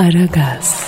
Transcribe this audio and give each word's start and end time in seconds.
Aragaz. 0.00 0.84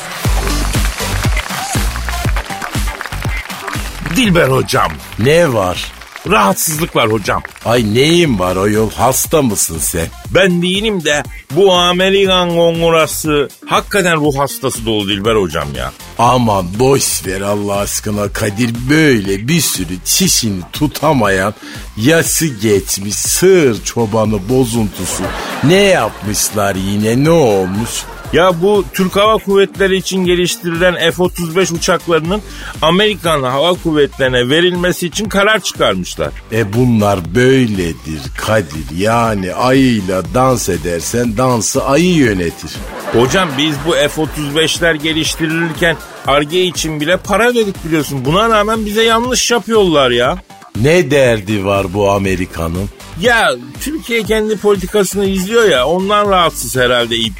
Dilber 4.17 4.49
hocam. 4.49 4.93
Ne 5.19 5.53
var? 5.53 5.93
Rahatsızlık 6.31 6.97
var 6.97 7.13
hocam. 7.13 7.43
Ay 7.65 7.95
neyin 7.95 8.39
var 8.39 8.57
o 8.57 8.69
yol? 8.69 8.91
Hasta 8.91 9.43
mısın 9.43 9.79
sen? 9.79 10.07
Ben 10.35 10.63
değilim 10.63 11.05
de 11.05 11.23
bu 11.51 11.73
Amerikan 11.73 12.51
kongrası 12.51 13.49
hakikaten 13.67 14.17
ruh 14.17 14.39
hastası 14.39 14.87
dolu 14.87 15.09
Dilber 15.09 15.35
hocam 15.37 15.69
ya. 15.77 15.93
Aman 16.19 16.67
boş 16.79 17.27
ver 17.27 17.41
Allah 17.41 17.77
aşkına 17.77 18.33
Kadir 18.33 18.75
böyle 18.91 19.49
bir 19.49 19.61
sürü 19.61 19.99
çişini 20.05 20.63
tutamayan 20.73 21.55
yası 21.97 22.47
geçmiş 22.47 23.15
sığır 23.15 23.85
çobanı 23.85 24.49
bozuntusu 24.49 25.23
ne 25.65 25.83
yapmışlar 25.83 26.75
yine 26.75 27.25
ne 27.25 27.31
olmuş? 27.31 27.91
Ya 28.33 28.63
bu 28.63 28.85
Türk 28.93 29.17
Hava 29.17 29.39
Kuvvetleri 29.39 29.97
için 29.97 30.25
geliştirilen 30.25 30.95
F-35 30.95 31.75
uçaklarının 31.75 32.43
Amerikan 32.83 33.43
Hava 33.43 33.75
Kuvvetleri'ne 33.75 34.49
verilmesi 34.49 35.07
için 35.07 35.29
karar 35.29 35.61
çıkarmışlar. 35.61 36.29
E 36.53 36.73
bunlar 36.73 37.35
böyledir 37.35 38.21
Kadir 38.39 38.97
yani 38.99 39.55
ayıyla 39.55 40.23
dans 40.35 40.69
edersen 40.69 41.37
dansı 41.37 41.85
ayı 41.85 42.15
yönetir. 42.15 42.71
Hocam 43.13 43.49
biz 43.59 43.75
bu 43.87 43.93
F-35'ler 43.93 44.97
geliştirilirken 44.97 45.97
Arge 46.27 46.63
için 46.63 47.01
bile 47.01 47.17
para 47.17 47.45
verdik 47.45 47.85
biliyorsun. 47.85 48.25
Buna 48.25 48.49
rağmen 48.49 48.87
bize 48.87 49.03
yanlış 49.03 49.51
yapıyorlar 49.51 50.11
ya. 50.11 50.39
Ne 50.81 51.11
derdi 51.11 51.65
var 51.65 51.95
bu 51.95 52.11
Amerikanın? 52.11 52.89
Ya 53.21 53.51
Türkiye 53.81 54.23
kendi 54.23 54.57
politikasını 54.57 55.25
izliyor 55.25 55.69
ya 55.69 55.87
ondan 55.87 56.31
rahatsız 56.31 56.77
herhalde 56.77 57.17
ip, 57.17 57.35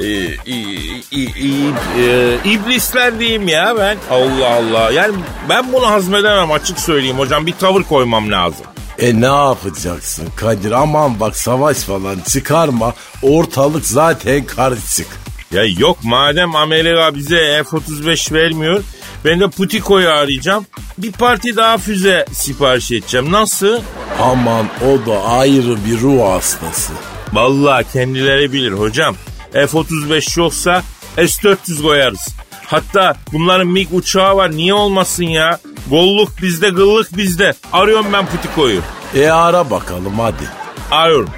e, 0.00 0.04
i, 0.46 1.72
e, 1.98 2.38
iblisler 2.44 3.18
diyeyim 3.18 3.48
ya 3.48 3.74
ben. 3.78 3.96
Allah 4.10 4.48
Allah. 4.48 4.92
Yani 4.92 5.14
ben 5.48 5.72
bunu 5.72 5.86
hazmedemem 5.86 6.52
açık 6.52 6.78
söyleyeyim 6.78 7.18
hocam. 7.18 7.46
Bir 7.46 7.52
tavır 7.52 7.82
koymam 7.82 8.30
lazım. 8.30 8.66
E 8.98 9.20
ne 9.20 9.26
yapacaksın 9.26 10.28
Kadir 10.36 10.70
aman 10.72 11.20
bak 11.20 11.36
savaş 11.36 11.76
falan 11.76 12.16
çıkarma 12.28 12.94
ortalık 13.22 13.86
zaten 13.86 14.44
karışık. 14.44 15.06
Ya 15.52 15.64
yok 15.64 15.98
madem 16.02 16.56
Amerika 16.56 17.14
bize 17.14 17.64
F-35 17.70 18.32
vermiyor 18.32 18.82
ben 19.24 19.40
de 19.40 19.48
Putiko'yu 19.48 20.08
arayacağım. 20.08 20.66
Bir 20.98 21.12
parti 21.12 21.56
daha 21.56 21.78
füze 21.78 22.24
sipariş 22.32 22.92
edeceğim. 22.92 23.32
Nasıl? 23.32 23.80
Aman 24.20 24.66
o 24.86 25.06
da 25.06 25.22
ayrı 25.22 25.76
bir 25.86 26.00
ruh 26.00 26.22
hastası. 26.22 26.92
Vallahi 27.32 27.92
kendileri 27.92 28.52
bilir 28.52 28.72
hocam. 28.72 29.16
F-35 29.54 30.40
yoksa 30.40 30.82
S-400 31.16 31.82
koyarız. 31.82 32.28
Hatta 32.66 33.16
bunların 33.32 33.66
MiG 33.66 33.88
uçağı 33.92 34.36
var 34.36 34.50
niye 34.50 34.74
olmasın 34.74 35.24
ya? 35.24 35.58
Golluk 35.90 36.42
bizde 36.42 36.70
gıllık 36.70 37.16
bizde. 37.16 37.54
Arıyorum 37.72 38.06
ben 38.12 38.26
Putiko'yu. 38.26 38.80
E 39.14 39.28
ara 39.28 39.70
bakalım 39.70 40.18
hadi. 40.18 40.44
Arıyorum. 40.90 41.30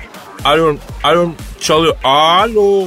Arıyorum. 0.45 0.79
Arıyorum. 1.05 1.35
Çalıyor. 1.61 1.97
Alo. 2.05 2.87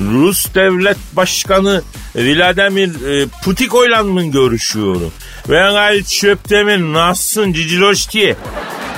Rus 0.00 0.54
devlet 0.54 0.96
başkanı 1.12 1.82
Vladimir 2.16 3.06
e, 3.06 3.26
Putiko'yla 3.44 4.02
mı 4.02 4.24
görüşüyorum? 4.24 5.12
Ben 5.48 5.72
gayet 5.72 6.08
çöptemir. 6.08 6.78
Nasılsın 6.78 7.52
Ciciloşki? 7.52 8.36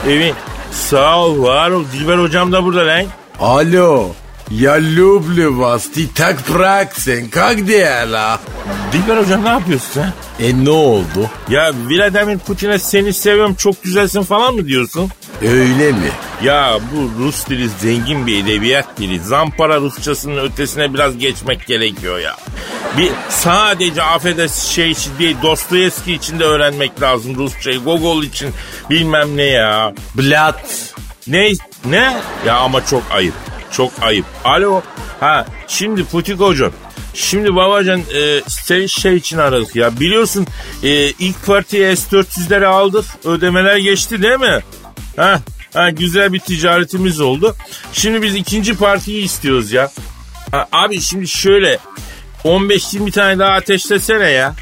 Evet. 0.08 0.34
Sağ 0.72 1.18
ol 1.18 1.42
var 1.42 1.70
ol. 1.70 1.84
Dilber 1.92 2.18
hocam 2.18 2.52
da 2.52 2.64
burada 2.64 2.86
lan. 2.86 3.04
Alo. 3.40 4.10
Ya 4.51 4.79
люблю 4.79 5.53
вас, 5.53 5.83
ты 5.83 6.07
так 6.07 6.43
практик, 6.43 7.31
как 7.31 7.65
дела? 7.65 8.39
Dilber 8.91 9.17
hocam 9.17 9.43
ne 9.43 9.49
yapıyorsun 9.49 9.87
sen? 9.93 10.13
E 10.39 10.65
ne 10.65 10.69
oldu? 10.69 11.29
Ya 11.49 11.71
Vladimir 11.89 12.37
Putin'e 12.37 12.79
seni 12.79 13.13
seviyorum 13.13 13.53
çok 13.53 13.83
güzelsin 13.83 14.23
falan 14.23 14.55
mı 14.55 14.67
diyorsun? 14.67 15.09
Öyle 15.41 15.91
mi? 15.91 16.09
Ya 16.43 16.79
bu 16.93 17.23
Rus 17.23 17.47
dili 17.47 17.69
zengin 17.69 18.27
bir 18.27 18.43
edebiyat 18.43 18.97
dili. 18.97 19.19
Zampara 19.19 19.79
Rusçasının 19.79 20.37
ötesine 20.37 20.93
biraz 20.93 21.17
geçmek 21.17 21.67
gerekiyor 21.67 22.19
ya. 22.19 22.37
Bir 22.97 23.11
sadece 23.29 24.03
affedersin 24.03 24.69
şey 24.69 24.91
için 24.91 25.11
değil 25.19 25.37
Dostoyevski 25.43 26.13
için 26.13 26.39
de 26.39 26.43
öğrenmek 26.43 27.01
lazım 27.01 27.35
Rusçayı. 27.35 27.79
Gogol 27.83 28.23
için 28.23 28.49
bilmem 28.89 29.37
ne 29.37 29.45
ya. 29.45 29.93
Blat. 30.15 30.93
Ne? 31.27 31.51
Ne? 31.85 32.17
Ya 32.45 32.57
ama 32.57 32.85
çok 32.85 33.03
ayıp. 33.11 33.33
Çok 33.76 33.92
ayıp. 34.00 34.24
Alo. 34.44 34.82
Ha 35.20 35.46
şimdi 35.68 36.04
Putik 36.04 36.40
hocam. 36.40 36.72
Şimdi 37.14 37.56
babacan 37.56 38.00
e, 38.00 38.40
seni 38.48 38.88
şey 38.88 39.16
için 39.16 39.38
aradık 39.38 39.76
ya. 39.76 40.00
Biliyorsun 40.00 40.46
e, 40.82 41.10
ilk 41.10 41.46
partiye 41.46 41.96
S-400'leri 41.96 42.66
aldık. 42.66 43.04
Ödemeler 43.24 43.76
geçti 43.76 44.22
değil 44.22 44.40
mi? 44.40 44.60
Ha, 45.16 45.40
ha 45.74 45.90
güzel 45.90 46.32
bir 46.32 46.38
ticaretimiz 46.38 47.20
oldu. 47.20 47.56
Şimdi 47.92 48.22
biz 48.22 48.34
ikinci 48.34 48.76
partiyi 48.76 49.24
istiyoruz 49.24 49.72
ya. 49.72 49.90
Ha, 50.50 50.68
abi 50.72 51.00
şimdi 51.00 51.28
şöyle 51.28 51.78
15-20 52.44 53.10
tane 53.10 53.38
daha 53.38 53.52
ateşlesene 53.52 54.30
ya. 54.30 54.54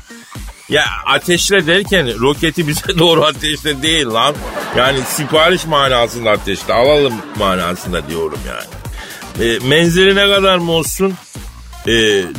Ya 0.69 0.85
ateşle 1.07 1.67
derken 1.67 2.21
roketi 2.21 2.69
bize 2.69 2.81
doğru 2.99 3.25
ateşle 3.25 3.83
değil 3.83 4.07
lan. 4.07 4.35
Yani 4.77 4.99
sipariş 5.07 5.67
manasında 5.67 6.31
ateşle 6.31 6.75
alalım 6.75 7.15
manasında 7.39 8.09
diyorum 8.09 8.41
yani. 8.49 8.82
E, 9.41 9.59
menzili 9.69 10.17
ne 10.17 10.27
kadar 10.35 10.57
mı 10.59 10.73
olsun? 10.73 11.15
E, 11.87 11.93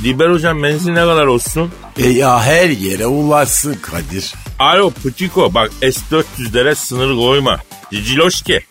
Diber 0.03 0.29
hocam 0.29 0.59
menzili 0.59 0.95
ne 0.95 0.99
kadar 1.05 1.25
olsun? 1.25 1.71
E 1.97 2.09
ya 2.09 2.41
her 2.41 2.69
yere 2.69 3.05
ulaşsın 3.07 3.73
Kadir. 3.81 4.33
Alo 4.59 4.89
Putiko 4.89 5.53
bak 5.53 5.71
S-400'lere 5.81 6.75
sınır 6.75 7.15
koyma. 7.15 7.59
Ciciloşki. 7.91 8.61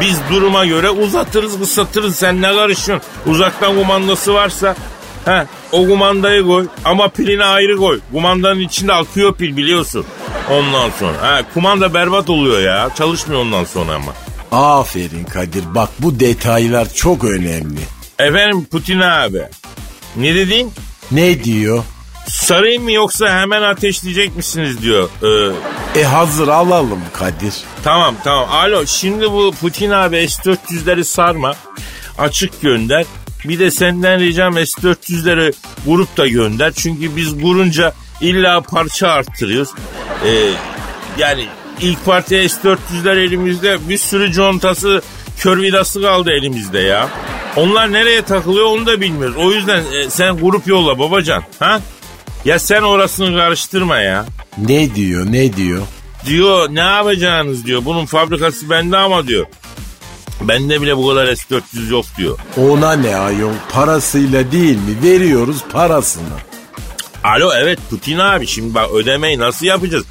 Biz 0.00 0.18
duruma 0.30 0.66
göre 0.66 0.90
uzatırız 0.90 1.58
kısaltırız 1.58 2.16
sen 2.16 2.42
ne 2.42 2.54
karışıyorsun? 2.54 3.08
Uzaktan 3.26 3.76
kumandası 3.76 4.34
varsa 4.34 4.76
ha 5.24 5.46
o 5.72 5.88
kumandayı 5.88 6.42
koy 6.46 6.66
ama 6.84 7.08
pilini 7.08 7.44
ayrı 7.44 7.76
koy. 7.76 8.00
Kumandanın 8.12 8.60
içinde 8.60 8.92
akıyor 8.92 9.34
pil 9.34 9.56
biliyorsun. 9.56 10.04
Ondan 10.50 10.90
sonra. 10.98 11.22
Ha, 11.22 11.40
kumanda 11.54 11.94
berbat 11.94 12.30
oluyor 12.30 12.60
ya. 12.60 12.90
Çalışmıyor 12.98 13.40
ondan 13.40 13.64
sonra 13.64 13.94
ama. 13.94 14.12
Aferin 14.54 15.24
Kadir 15.24 15.74
bak 15.74 15.88
bu 15.98 16.20
detaylar 16.20 16.94
çok 16.94 17.24
önemli. 17.24 17.80
Efendim 18.18 18.64
Putin 18.64 19.00
abi. 19.00 19.42
Ne 20.16 20.34
dedin? 20.34 20.72
Ne 21.10 21.44
diyor? 21.44 21.84
Sarayım 22.28 22.82
mı 22.82 22.92
yoksa 22.92 23.40
hemen 23.40 23.62
ateşleyecek 23.62 24.36
misiniz 24.36 24.82
diyor. 24.82 25.08
Ee, 25.94 26.00
E 26.00 26.04
hazır 26.04 26.48
alalım 26.48 27.00
Kadir. 27.12 27.54
tamam 27.84 28.14
tamam. 28.24 28.48
Alo 28.52 28.86
şimdi 28.86 29.32
bu 29.32 29.54
Putin 29.60 29.90
abi 29.90 30.28
S-400'leri 30.28 31.04
sarma. 31.04 31.54
Açık 32.18 32.62
gönder. 32.62 33.04
Bir 33.44 33.58
de 33.58 33.70
senden 33.70 34.20
ricam 34.20 34.54
S-400'leri 34.54 35.52
vurup 35.86 36.16
da 36.16 36.26
gönder. 36.28 36.72
Çünkü 36.76 37.16
biz 37.16 37.34
vurunca 37.34 37.92
illa 38.20 38.60
parça 38.60 39.08
arttırıyoruz. 39.08 39.70
Ee, 40.26 40.50
yani 41.18 41.46
ilk 41.80 42.04
parti 42.04 42.48
S-400'ler 42.48 43.18
elimizde 43.18 43.88
bir 43.88 43.98
sürü 43.98 44.32
contası 44.32 45.02
kör 45.38 45.62
vidası 45.62 46.02
kaldı 46.02 46.30
elimizde 46.30 46.78
ya. 46.78 47.08
Onlar 47.56 47.92
nereye 47.92 48.22
takılıyor 48.22 48.66
onu 48.66 48.86
da 48.86 49.00
bilmiyoruz. 49.00 49.36
O 49.36 49.52
yüzden 49.52 49.82
e, 49.92 50.10
sen 50.10 50.36
grup 50.36 50.66
yolla 50.66 50.98
babacan. 50.98 51.42
Ha? 51.58 51.80
Ya 52.44 52.58
sen 52.58 52.82
orasını 52.82 53.36
karıştırma 53.36 53.98
ya. 54.00 54.26
Ne 54.58 54.94
diyor 54.94 55.26
ne 55.32 55.56
diyor? 55.56 55.82
Diyor 56.26 56.68
ne 56.70 56.80
yapacağınız 56.80 57.66
diyor. 57.66 57.84
Bunun 57.84 58.06
fabrikası 58.06 58.70
bende 58.70 58.96
ama 58.96 59.26
diyor. 59.26 59.46
Bende 60.40 60.82
bile 60.82 60.96
bu 60.96 61.08
kadar 61.08 61.34
S-400 61.34 61.90
yok 61.92 62.04
diyor. 62.18 62.38
Ona 62.56 62.92
ne 62.92 63.16
ayol 63.16 63.52
parasıyla 63.72 64.52
değil 64.52 64.76
mi? 64.76 65.02
Veriyoruz 65.02 65.56
parasını. 65.72 66.24
Alo 67.24 67.50
evet 67.58 67.78
Putin 67.90 68.18
abi 68.18 68.46
şimdi 68.46 68.74
bak 68.74 68.90
ödemeyi 68.94 69.38
nasıl 69.38 69.66
yapacağız? 69.66 70.04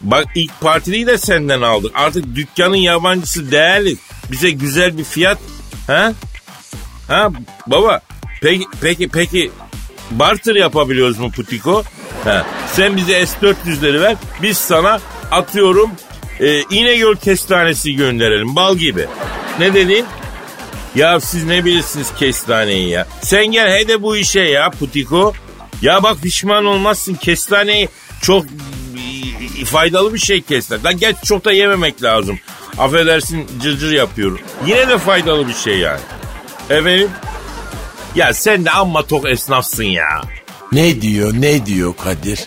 Bak 0.00 0.26
ilk 0.34 0.60
partiliyi 0.60 1.06
de 1.06 1.18
senden 1.18 1.62
aldık. 1.62 1.92
Artık 1.94 2.34
dükkanın 2.34 2.76
yabancısı 2.76 3.50
değerli. 3.50 3.96
Bize 4.32 4.50
güzel 4.50 4.98
bir 4.98 5.04
fiyat. 5.04 5.38
Ha? 5.86 6.12
Ha 7.08 7.30
baba. 7.66 8.00
Peki 8.42 8.64
peki 8.80 9.08
peki 9.08 9.50
barter 10.10 10.54
yapabiliyoruz 10.54 11.18
mu 11.18 11.30
Putiko? 11.30 11.82
Ha. 12.24 12.46
Sen 12.72 12.96
bize 12.96 13.26
S-400'leri 13.26 14.00
ver. 14.00 14.16
Biz 14.42 14.58
sana 14.58 15.00
atıyorum 15.30 15.90
e, 16.40 16.60
İnegöl 16.62 17.16
kestanesi 17.16 17.94
gönderelim. 17.94 18.56
Bal 18.56 18.76
gibi. 18.76 19.06
Ne 19.58 19.74
dedin? 19.74 20.04
Ya 20.94 21.20
siz 21.20 21.44
ne 21.44 21.64
bilirsiniz 21.64 22.14
kestaneyi 22.18 22.88
ya. 22.88 23.06
Sen 23.22 23.46
gel 23.46 23.78
hede 23.78 24.02
bu 24.02 24.16
işe 24.16 24.40
ya 24.40 24.70
Putiko. 24.70 25.32
Ya 25.82 26.02
bak 26.02 26.22
pişman 26.22 26.64
olmazsın 26.64 27.14
kestaneyi 27.14 27.88
çok 28.22 28.44
faydalı 29.64 30.14
bir 30.14 30.18
şey 30.18 30.42
kestane. 30.42 30.82
Lan 30.82 30.98
geç 30.98 31.16
çok 31.24 31.44
da 31.44 31.52
yememek 31.52 32.02
lazım. 32.02 32.38
Affedersin 32.78 33.46
cırcır 33.62 33.92
yapıyorum. 33.92 34.40
Yine 34.66 34.88
de 34.88 34.98
faydalı 34.98 35.48
bir 35.48 35.54
şey 35.54 35.78
yani. 35.78 36.00
Efendim? 36.70 37.08
Ya 38.14 38.32
sen 38.32 38.64
de 38.64 38.70
amma 38.70 39.06
tok 39.06 39.28
esnafsın 39.28 39.84
ya. 39.84 40.22
Ne 40.72 41.02
diyor 41.02 41.32
ne 41.34 41.66
diyor 41.66 41.94
Kadir? 42.04 42.38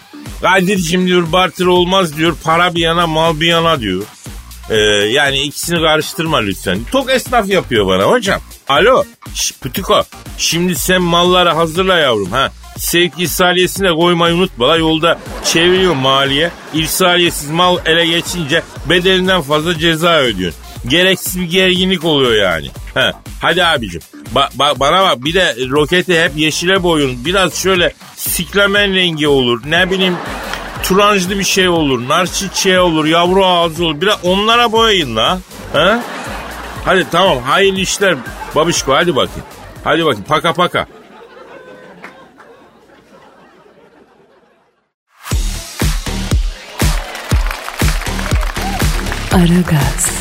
Kadir'cim 0.41 1.07
diyor 1.07 1.31
barter 1.31 1.65
olmaz 1.65 2.17
diyor. 2.17 2.35
Para 2.43 2.75
bir 2.75 2.81
yana 2.81 3.07
mal 3.07 3.39
bir 3.39 3.47
yana 3.47 3.79
diyor. 3.79 4.03
Ee, 4.69 4.75
yani 5.11 5.41
ikisini 5.41 5.81
karıştırma 5.81 6.37
lütfen. 6.37 6.79
Tok 6.91 7.11
esnaf 7.11 7.49
yapıyor 7.49 7.87
bana 7.87 8.03
hocam. 8.03 8.41
Alo. 8.67 9.03
Şş, 9.35 9.53
Pütiko. 9.61 10.03
Şimdi 10.37 10.75
sen 10.75 11.01
malları 11.01 11.49
hazırla 11.49 11.97
yavrum 11.97 12.31
ha. 12.31 12.51
Sevk 12.77 13.13
irsaliyesine 13.19 13.91
koymayı 13.91 14.35
unutma 14.35 14.67
la 14.67 14.77
yolda 14.77 15.19
çeviriyor 15.45 15.93
maliye. 15.95 16.51
İrsaliyesiz 16.73 17.49
mal 17.49 17.77
ele 17.85 18.05
geçince 18.07 18.61
bedelinden 18.89 19.41
fazla 19.41 19.77
ceza 19.79 20.17
ödüyorsun. 20.17 20.59
Gereksiz 20.87 21.39
bir 21.41 21.49
gerginlik 21.49 22.05
oluyor 22.05 22.33
yani. 22.33 22.67
Ha, 22.93 23.11
hadi 23.41 23.63
abicim. 23.65 24.01
Ba- 24.35 24.49
ba- 24.59 24.79
bana 24.79 25.03
bak 25.03 25.23
bir 25.25 25.33
de 25.33 25.55
roketi 25.69 26.23
hep 26.23 26.31
yeşile 26.35 26.83
boyun. 26.83 27.25
Biraz 27.25 27.55
şöyle 27.55 27.93
siklamen 28.15 28.95
rengi 28.95 29.27
olur. 29.27 29.61
Ne 29.65 29.91
bileyim 29.91 30.17
turanjlı 30.83 31.39
bir 31.39 31.43
şey 31.43 31.69
olur. 31.69 32.07
Nar 32.07 32.25
çiçeği 32.25 32.79
olur. 32.79 33.05
Yavru 33.05 33.45
ağzı 33.45 33.85
olur. 33.85 34.01
Biraz 34.01 34.17
onlara 34.23 34.71
boyayın 34.71 35.15
la. 35.15 35.39
Ha? 35.73 35.99
Hadi 36.85 37.07
tamam 37.11 37.37
hayırlı 37.43 37.79
işler. 37.79 38.15
Babişko 38.55 38.93
hadi 38.93 39.15
bakayım. 39.15 39.43
Hadi 39.83 40.05
bakayım 40.05 40.25
paka 40.27 40.53
paka. 40.53 40.87
Aragaz, 49.33 50.11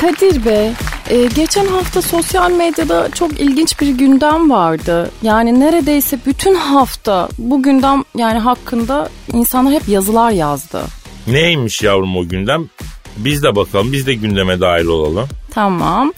Kadir 0.00 0.44
Bey, 0.44 0.70
e, 1.10 1.26
geçen 1.26 1.66
hafta 1.66 2.02
sosyal 2.02 2.50
medyada 2.50 3.08
çok 3.14 3.40
ilginç 3.40 3.80
bir 3.80 3.88
gündem 3.88 4.50
vardı. 4.50 5.10
Yani 5.22 5.60
neredeyse 5.60 6.18
bütün 6.26 6.54
hafta 6.54 7.28
bu 7.38 7.62
gündem 7.62 8.04
yani 8.16 8.38
hakkında 8.38 9.08
insanlar 9.32 9.72
hep 9.72 9.88
yazılar 9.88 10.30
yazdı. 10.30 10.82
Neymiş 11.26 11.82
yavrum 11.82 12.16
o 12.16 12.28
gündem? 12.28 12.68
Biz 13.16 13.42
de 13.42 13.56
bakalım 13.56 13.92
biz 13.92 14.06
de 14.06 14.14
gündeme 14.14 14.60
dahil 14.60 14.86
olalım. 14.86 15.28
Tamam. 15.50 16.12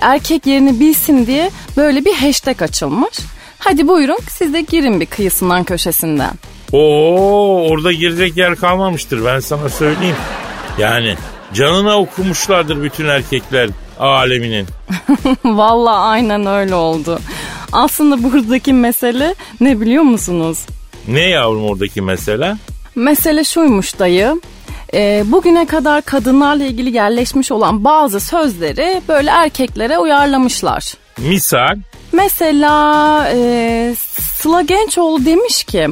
Erkek 0.00 0.46
yerini 0.46 0.80
bilsin 0.80 1.26
diye 1.26 1.50
böyle 1.76 2.04
bir 2.04 2.14
hashtag 2.14 2.62
açılmış. 2.62 3.18
Hadi 3.58 3.88
buyurun 3.88 4.18
siz 4.28 4.52
de 4.54 4.60
girin 4.60 5.00
bir 5.00 5.06
kıyısından 5.06 5.64
köşesinden. 5.64 6.32
Oo 6.72 7.68
orada 7.70 7.92
girecek 7.92 8.36
yer 8.36 8.56
kalmamıştır 8.56 9.24
ben 9.24 9.40
sana 9.40 9.68
söyleyeyim. 9.68 10.16
Yani 10.78 11.16
canına 11.54 11.98
okumuşlardır 11.98 12.82
bütün 12.82 13.08
erkekler 13.08 13.70
aleminin. 13.98 14.66
Vallahi 15.44 15.96
aynen 15.98 16.46
öyle 16.46 16.74
oldu. 16.74 17.18
Aslında 17.72 18.22
buradaki 18.22 18.72
mesele 18.72 19.34
ne 19.60 19.80
biliyor 19.80 20.02
musunuz? 20.02 20.58
Ne 21.08 21.20
yavrum 21.20 21.64
oradaki 21.64 22.02
mesele? 22.02 22.56
Mesele 22.94 23.44
şuymuş 23.44 23.98
dayı. 23.98 24.40
e, 24.94 25.22
bugüne 25.26 25.66
kadar 25.66 26.02
kadınlarla 26.02 26.64
ilgili 26.64 26.96
yerleşmiş 26.96 27.52
olan 27.52 27.84
bazı 27.84 28.20
sözleri 28.20 29.02
böyle 29.08 29.30
erkeklere 29.30 29.98
uyarlamışlar. 29.98 30.94
Misal 31.18 31.76
Mesela 32.12 33.28
e, 33.34 33.94
Sıla 34.34 34.62
Gençoğlu 34.62 35.24
demiş 35.24 35.64
ki 35.64 35.88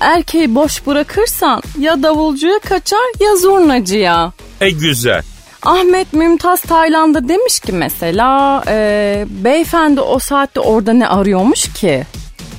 erkeği 0.00 0.54
boş 0.54 0.86
bırakırsan 0.86 1.62
ya 1.78 2.02
davulcuya 2.02 2.58
kaçar 2.58 3.20
ya 3.20 3.36
zurnacıya. 3.36 4.32
E 4.60 4.70
güzel. 4.70 5.22
Ahmet 5.62 6.12
Mümtaz 6.12 6.60
Tayland'a 6.60 7.28
demiş 7.28 7.60
ki 7.60 7.72
mesela 7.72 8.62
e, 8.68 9.26
beyefendi 9.28 10.00
o 10.00 10.18
saatte 10.18 10.60
orada 10.60 10.92
ne 10.92 11.08
arıyormuş 11.08 11.72
ki? 11.72 12.06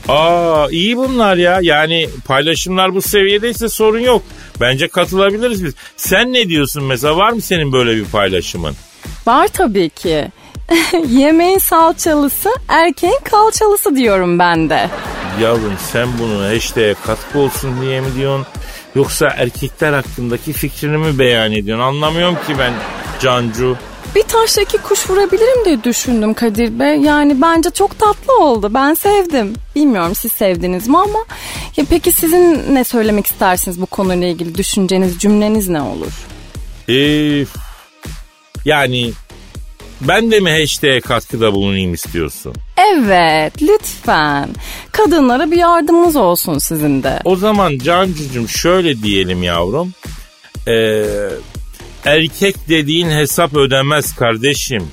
Aa 0.07 0.67
iyi 0.71 0.97
bunlar 0.97 1.37
ya. 1.37 1.59
Yani 1.61 2.09
paylaşımlar 2.25 2.95
bu 2.95 3.01
seviyedeyse 3.01 3.69
sorun 3.69 3.99
yok. 3.99 4.23
Bence 4.61 4.87
katılabiliriz 4.87 5.63
biz. 5.65 5.73
Sen 5.97 6.33
ne 6.33 6.49
diyorsun 6.49 6.83
mesela? 6.83 7.17
Var 7.17 7.31
mı 7.31 7.41
senin 7.41 7.73
böyle 7.73 7.95
bir 7.95 8.05
paylaşımın? 8.05 8.75
Var 9.27 9.47
tabii 9.47 9.89
ki. 9.89 10.27
Yemeğin 11.09 11.57
salçalısı 11.57 12.49
erkeğin 12.67 13.19
kalçalısı 13.23 13.95
diyorum 13.95 14.39
ben 14.39 14.69
de. 14.69 14.89
Yavrum 15.41 15.73
sen 15.91 16.07
bunu 16.19 16.43
hashtag'e 16.43 16.95
katkı 17.05 17.39
olsun 17.39 17.81
diye 17.81 18.01
mi 18.01 18.07
diyorsun? 18.15 18.45
Yoksa 18.95 19.27
erkekler 19.27 19.93
hakkındaki 19.93 20.53
fikrini 20.53 20.97
mi 20.97 21.19
beyan 21.19 21.51
ediyorsun? 21.51 21.83
Anlamıyorum 21.85 22.35
ki 22.35 22.55
ben 22.59 22.73
Cancu. 23.21 23.77
Bir 24.15 24.23
taşla 24.23 24.61
iki 24.61 24.77
kuş 24.77 25.09
vurabilirim 25.09 25.65
diye 25.65 25.83
düşündüm 25.83 26.33
Kadir 26.33 26.79
Bey. 26.79 26.97
Yani 26.97 27.41
bence 27.41 27.69
çok 27.69 27.99
tatlı 27.99 28.37
oldu. 28.37 28.71
Ben 28.73 28.93
sevdim. 28.93 29.53
Bilmiyorum 29.75 30.15
siz 30.15 30.31
sevdiniz 30.31 30.87
mi 30.87 30.97
ama. 30.97 31.19
Ya 31.77 31.85
peki 31.89 32.11
sizin 32.11 32.75
ne 32.75 32.83
söylemek 32.83 33.25
istersiniz 33.25 33.81
bu 33.81 33.85
konuyla 33.85 34.27
ilgili? 34.27 34.55
Düşünceniz, 34.57 35.19
cümleniz 35.19 35.67
ne 35.69 35.81
olur? 35.81 36.11
Ee, 36.89 37.45
yani 38.65 39.11
ben 40.01 40.31
de 40.31 40.39
mi 40.39 40.59
hashtag'e 40.59 40.99
katkıda 41.01 41.53
bulunayım 41.53 41.93
istiyorsun? 41.93 42.53
Evet, 42.93 43.53
lütfen. 43.61 44.49
Kadınlara 44.91 45.51
bir 45.51 45.57
yardımınız 45.57 46.15
olsun 46.15 46.57
sizin 46.57 47.03
de. 47.03 47.19
O 47.25 47.35
zaman 47.35 47.77
Cancucuğum 47.77 48.47
şöyle 48.47 49.03
diyelim 49.03 49.43
yavrum. 49.43 49.93
Ee, 50.67 51.05
erkek 52.05 52.69
dediğin 52.69 53.09
hesap 53.09 53.53
ödemez 53.55 54.15
kardeşim. 54.15 54.87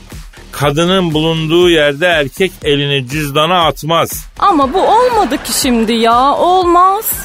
Kadının 0.52 1.14
bulunduğu 1.14 1.70
yerde 1.70 2.06
erkek 2.06 2.52
elini 2.64 3.08
cüzdana 3.08 3.64
atmaz. 3.64 4.24
Ama 4.38 4.72
bu 4.74 4.82
olmadı 4.82 5.36
ki 5.44 5.60
şimdi 5.62 5.92
ya. 5.92 6.34
Olmaz. 6.34 7.23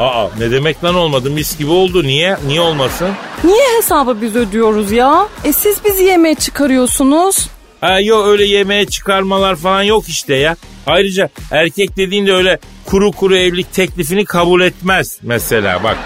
Aa 0.00 0.26
ne 0.38 0.50
demek 0.50 0.84
lan 0.84 0.94
olmadı 0.94 1.30
mis 1.30 1.58
gibi 1.58 1.70
oldu. 1.70 2.02
Niye? 2.02 2.36
Niye 2.46 2.60
olmasın? 2.60 3.08
Niye 3.44 3.64
hesabı 3.78 4.20
biz 4.22 4.36
ödüyoruz 4.36 4.92
ya? 4.92 5.26
E 5.44 5.52
siz 5.52 5.84
bizi 5.84 6.02
yemeğe 6.02 6.34
çıkarıyorsunuz. 6.34 7.48
Ha 7.80 8.00
yok 8.00 8.26
öyle 8.26 8.44
yemeğe 8.44 8.86
çıkarmalar 8.86 9.56
falan 9.56 9.82
yok 9.82 10.08
işte 10.08 10.34
ya. 10.34 10.56
Ayrıca 10.86 11.28
erkek 11.50 11.96
dediğinde 11.96 12.32
öyle 12.32 12.58
kuru 12.86 13.12
kuru 13.12 13.36
evlilik 13.36 13.72
teklifini 13.72 14.24
kabul 14.24 14.60
etmez 14.60 15.18
mesela 15.22 15.84
bak. 15.84 15.96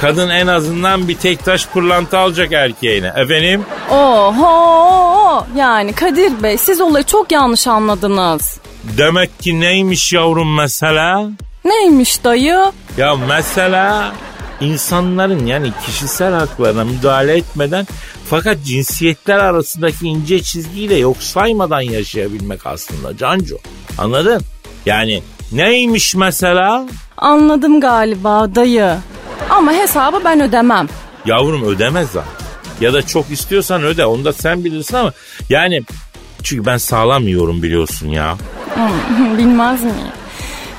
Kadın 0.00 0.28
en 0.28 0.46
azından 0.46 1.08
bir 1.08 1.16
tek 1.16 1.44
taş 1.44 1.66
pırlanta 1.66 2.18
alacak 2.18 2.52
erkeğine. 2.52 3.06
Efendim? 3.16 3.64
Oho! 3.90 5.46
Yani 5.56 5.92
Kadir 5.92 6.42
Bey 6.42 6.58
siz 6.58 6.80
olayı 6.80 7.04
çok 7.04 7.32
yanlış 7.32 7.66
anladınız. 7.66 8.58
Demek 8.98 9.40
ki 9.40 9.60
neymiş 9.60 10.12
yavrum 10.12 10.54
mesela? 10.56 11.28
Neymiş 11.64 12.24
dayı? 12.24 12.72
Ya 12.96 13.16
mesela 13.16 14.12
insanların 14.60 15.46
yani 15.46 15.72
kişisel 15.86 16.32
haklarına 16.32 16.84
müdahale 16.84 17.36
etmeden 17.36 17.86
fakat 18.30 18.64
cinsiyetler 18.64 19.38
arasındaki 19.38 20.06
ince 20.06 20.42
çizgiyi 20.42 20.90
de 20.90 20.94
yok 20.94 21.16
saymadan 21.20 21.80
yaşayabilmek 21.80 22.66
aslında 22.66 23.16
Cancu. 23.16 23.58
Anladın? 23.98 24.42
Yani 24.86 25.22
neymiş 25.52 26.14
mesela? 26.14 26.84
Anladım 27.16 27.80
galiba 27.80 28.54
dayı. 28.54 28.96
Ama 29.50 29.72
hesabı 29.72 30.20
ben 30.24 30.40
ödemem. 30.40 30.88
Yavrum 31.26 31.64
ödemez 31.64 32.08
zaten. 32.10 32.32
Ya 32.80 32.92
da 32.92 33.02
çok 33.02 33.30
istiyorsan 33.30 33.82
öde 33.82 34.06
onu 34.06 34.24
da 34.24 34.32
sen 34.32 34.64
bilirsin 34.64 34.96
ama 34.96 35.12
yani 35.48 35.82
çünkü 36.42 36.66
ben 36.66 36.76
sağlam 36.76 37.28
yiyorum 37.28 37.62
biliyorsun 37.62 38.08
ya. 38.08 38.36
Bilmez 39.38 39.82
miyim? 39.82 39.96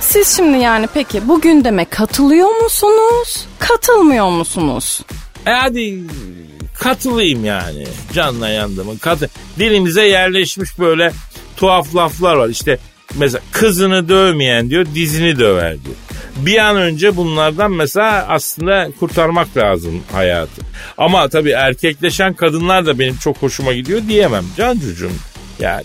Siz 0.03 0.35
şimdi 0.37 0.57
yani 0.57 0.87
peki 0.93 1.27
bu 1.27 1.41
gündeme 1.41 1.85
katılıyor 1.85 2.61
musunuz? 2.61 3.47
Katılmıyor 3.59 4.29
musunuz? 4.29 5.01
E 5.45 5.51
hadi 5.51 6.03
katılayım 6.79 7.45
yani. 7.45 7.87
Canla 8.13 8.49
yandımın 8.49 8.97
katı. 8.97 9.29
Dilimize 9.59 10.05
yerleşmiş 10.07 10.79
böyle 10.79 11.11
tuhaf 11.57 11.95
laflar 11.95 12.35
var. 12.35 12.49
İşte 12.49 12.77
mesela 13.15 13.41
kızını 13.51 14.09
dövmeyen 14.09 14.69
diyor 14.69 14.85
dizini 14.95 15.39
döver 15.39 15.71
diyor. 15.85 15.95
Bir 16.37 16.57
an 16.57 16.75
önce 16.75 17.15
bunlardan 17.17 17.71
mesela 17.71 18.25
aslında 18.29 18.89
kurtarmak 18.99 19.57
lazım 19.57 20.03
hayatı. 20.11 20.61
Ama 20.97 21.29
tabii 21.29 21.51
erkekleşen 21.51 22.33
kadınlar 22.33 22.85
da 22.85 22.99
benim 22.99 23.17
çok 23.17 23.37
hoşuma 23.37 23.73
gidiyor 23.73 24.01
diyemem. 24.07 24.45
Cancucuğum 24.57 25.11
yani 25.59 25.83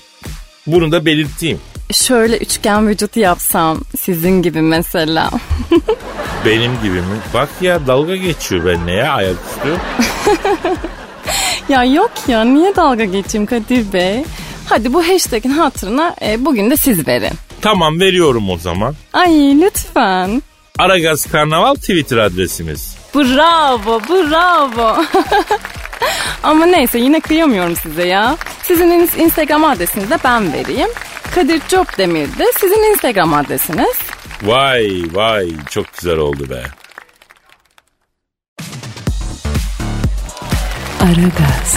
bunu 0.66 0.92
da 0.92 1.04
belirteyim. 1.06 1.60
Şöyle 1.92 2.38
üçgen 2.38 2.88
vücut 2.88 3.16
yapsam 3.16 3.80
sizin 3.98 4.42
gibi 4.42 4.62
mesela. 4.62 5.30
Benim 6.44 6.72
gibi 6.82 6.96
mi? 6.96 7.18
Bak 7.34 7.48
ya 7.60 7.86
dalga 7.86 8.16
geçiyor 8.16 8.64
benimle 8.66 8.92
ya 8.92 9.12
ayaküstü. 9.12 9.76
ya 11.68 11.84
yok 11.84 12.10
ya 12.28 12.44
niye 12.44 12.76
dalga 12.76 13.04
geçeyim 13.04 13.46
Kadir 13.46 13.92
Bey? 13.92 14.24
Hadi 14.68 14.92
bu 14.92 15.08
hashtag'in 15.08 15.50
hatırına 15.50 16.14
e, 16.22 16.44
bugün 16.44 16.70
de 16.70 16.76
siz 16.76 17.08
verin. 17.08 17.32
Tamam 17.60 18.00
veriyorum 18.00 18.50
o 18.50 18.58
zaman. 18.58 18.94
Ay 19.12 19.60
lütfen. 19.60 20.42
Aragaz 20.78 21.26
Karnaval 21.26 21.74
Twitter 21.74 22.16
adresimiz. 22.16 22.96
Bravo, 23.14 24.00
bravo. 24.00 25.04
Ama 26.42 26.66
neyse 26.66 26.98
yine 26.98 27.20
kıyamıyorum 27.20 27.76
size 27.76 28.06
ya. 28.06 28.36
Sizin 28.62 29.08
Instagram 29.18 29.64
adresinizi 29.64 30.10
de 30.10 30.18
ben 30.24 30.52
vereyim. 30.52 30.88
Kadir 31.38 31.60
Çopdemir 31.70 32.38
de 32.38 32.52
sizin 32.60 32.92
Instagram 32.92 33.34
adresiniz. 33.34 33.96
Vay 34.42 35.02
vay 35.12 35.48
çok 35.70 35.86
güzel 35.94 36.16
oldu 36.16 36.50
be. 36.50 36.62
Aragaz, 41.00 41.76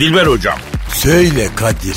Dilber 0.00 0.26
hocam. 0.26 0.58
Söyle 0.94 1.48
Kadir. 1.56 1.96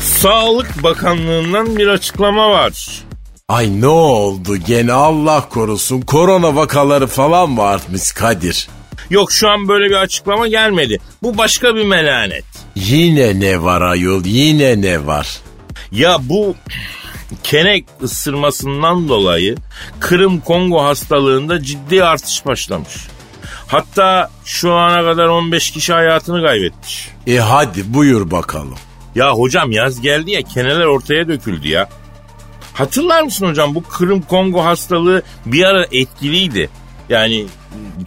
Sağlık 0.00 0.82
Bakanlığı'ndan 0.82 1.76
bir 1.76 1.88
açıklama 1.88 2.50
var. 2.50 3.02
Ay 3.48 3.80
ne 3.80 3.86
oldu 3.86 4.56
gene 4.56 4.92
Allah 4.92 5.48
korusun 5.48 6.00
korona 6.00 6.56
vakaları 6.56 7.06
falan 7.06 7.50
mı 7.50 7.62
artmış 7.62 8.12
Kadir? 8.12 8.68
Yok 9.10 9.32
şu 9.32 9.48
an 9.48 9.68
böyle 9.68 9.90
bir 9.90 9.96
açıklama 9.96 10.48
gelmedi. 10.48 10.98
Bu 11.22 11.38
başka 11.38 11.74
bir 11.74 11.84
melanet. 11.84 12.57
Yine 12.86 13.40
ne 13.40 13.62
var 13.62 13.82
ayol 13.82 14.24
yine 14.24 14.82
ne 14.82 15.06
var? 15.06 15.38
Ya 15.92 16.18
bu 16.20 16.54
kenek 17.42 17.84
ısırmasından 18.02 19.08
dolayı 19.08 19.56
Kırım 20.00 20.40
Kongo 20.40 20.82
hastalığında 20.82 21.62
ciddi 21.62 22.04
artış 22.04 22.46
başlamış. 22.46 22.96
Hatta 23.66 24.30
şu 24.44 24.72
ana 24.72 25.02
kadar 25.02 25.26
15 25.26 25.70
kişi 25.70 25.92
hayatını 25.92 26.42
kaybetmiş. 26.42 27.08
E 27.26 27.36
hadi 27.36 27.94
buyur 27.94 28.30
bakalım. 28.30 28.78
Ya 29.14 29.32
hocam 29.32 29.72
yaz 29.72 30.00
geldi 30.00 30.30
ya 30.30 30.42
keneler 30.42 30.84
ortaya 30.84 31.28
döküldü 31.28 31.68
ya. 31.68 31.88
Hatırlar 32.74 33.22
mısın 33.22 33.46
hocam 33.46 33.74
bu 33.74 33.82
Kırım 33.82 34.22
Kongo 34.22 34.64
hastalığı 34.64 35.22
bir 35.46 35.64
ara 35.64 35.84
etkiliydi. 35.92 36.70
Yani 37.08 37.46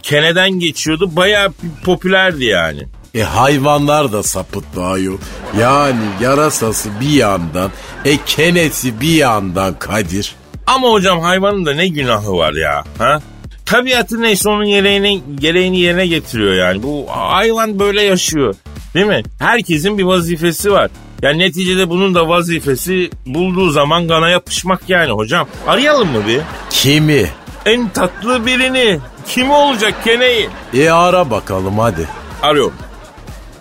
keneden 0.02 0.50
geçiyordu 0.50 1.16
bayağı 1.16 1.52
popülerdi 1.84 2.44
yani. 2.44 2.88
E 3.14 3.22
hayvanlar 3.22 4.12
da 4.12 4.22
sapıttı 4.22 4.82
ayol. 4.82 5.18
Yani 5.60 6.00
yarasası 6.20 6.88
bir 7.00 7.10
yandan, 7.10 7.70
e 8.04 8.16
kenesi 8.26 9.00
bir 9.00 9.14
yandan 9.14 9.78
Kadir. 9.78 10.34
Ama 10.66 10.88
hocam 10.90 11.20
hayvanın 11.20 11.66
da 11.66 11.74
ne 11.74 11.88
günahı 11.88 12.32
var 12.32 12.52
ya. 12.52 12.84
Ha? 12.98 13.20
Tabiatı 13.66 14.22
neyse 14.22 14.48
onun 14.48 14.66
gereğini, 14.66 15.22
gereğini 15.34 15.78
yerine 15.78 16.06
getiriyor 16.06 16.54
yani. 16.54 16.82
Bu 16.82 17.06
hayvan 17.08 17.78
böyle 17.78 18.02
yaşıyor. 18.02 18.54
Değil 18.94 19.06
mi? 19.06 19.22
Herkesin 19.38 19.98
bir 19.98 20.04
vazifesi 20.04 20.72
var. 20.72 20.90
Yani 21.22 21.38
neticede 21.38 21.90
bunun 21.90 22.14
da 22.14 22.28
vazifesi 22.28 23.10
bulduğu 23.26 23.70
zaman 23.70 24.08
gana 24.08 24.28
yapışmak 24.28 24.82
yani 24.88 25.10
hocam. 25.12 25.48
Arayalım 25.66 26.08
mı 26.08 26.26
bir? 26.28 26.40
Kimi? 26.70 27.30
En 27.66 27.88
tatlı 27.88 28.46
birini. 28.46 28.98
Kim 29.28 29.50
olacak 29.50 29.94
keneyi? 30.04 30.48
E 30.74 30.90
ara 30.90 31.30
bakalım 31.30 31.78
hadi. 31.78 32.08
Arıyorum. 32.42 32.74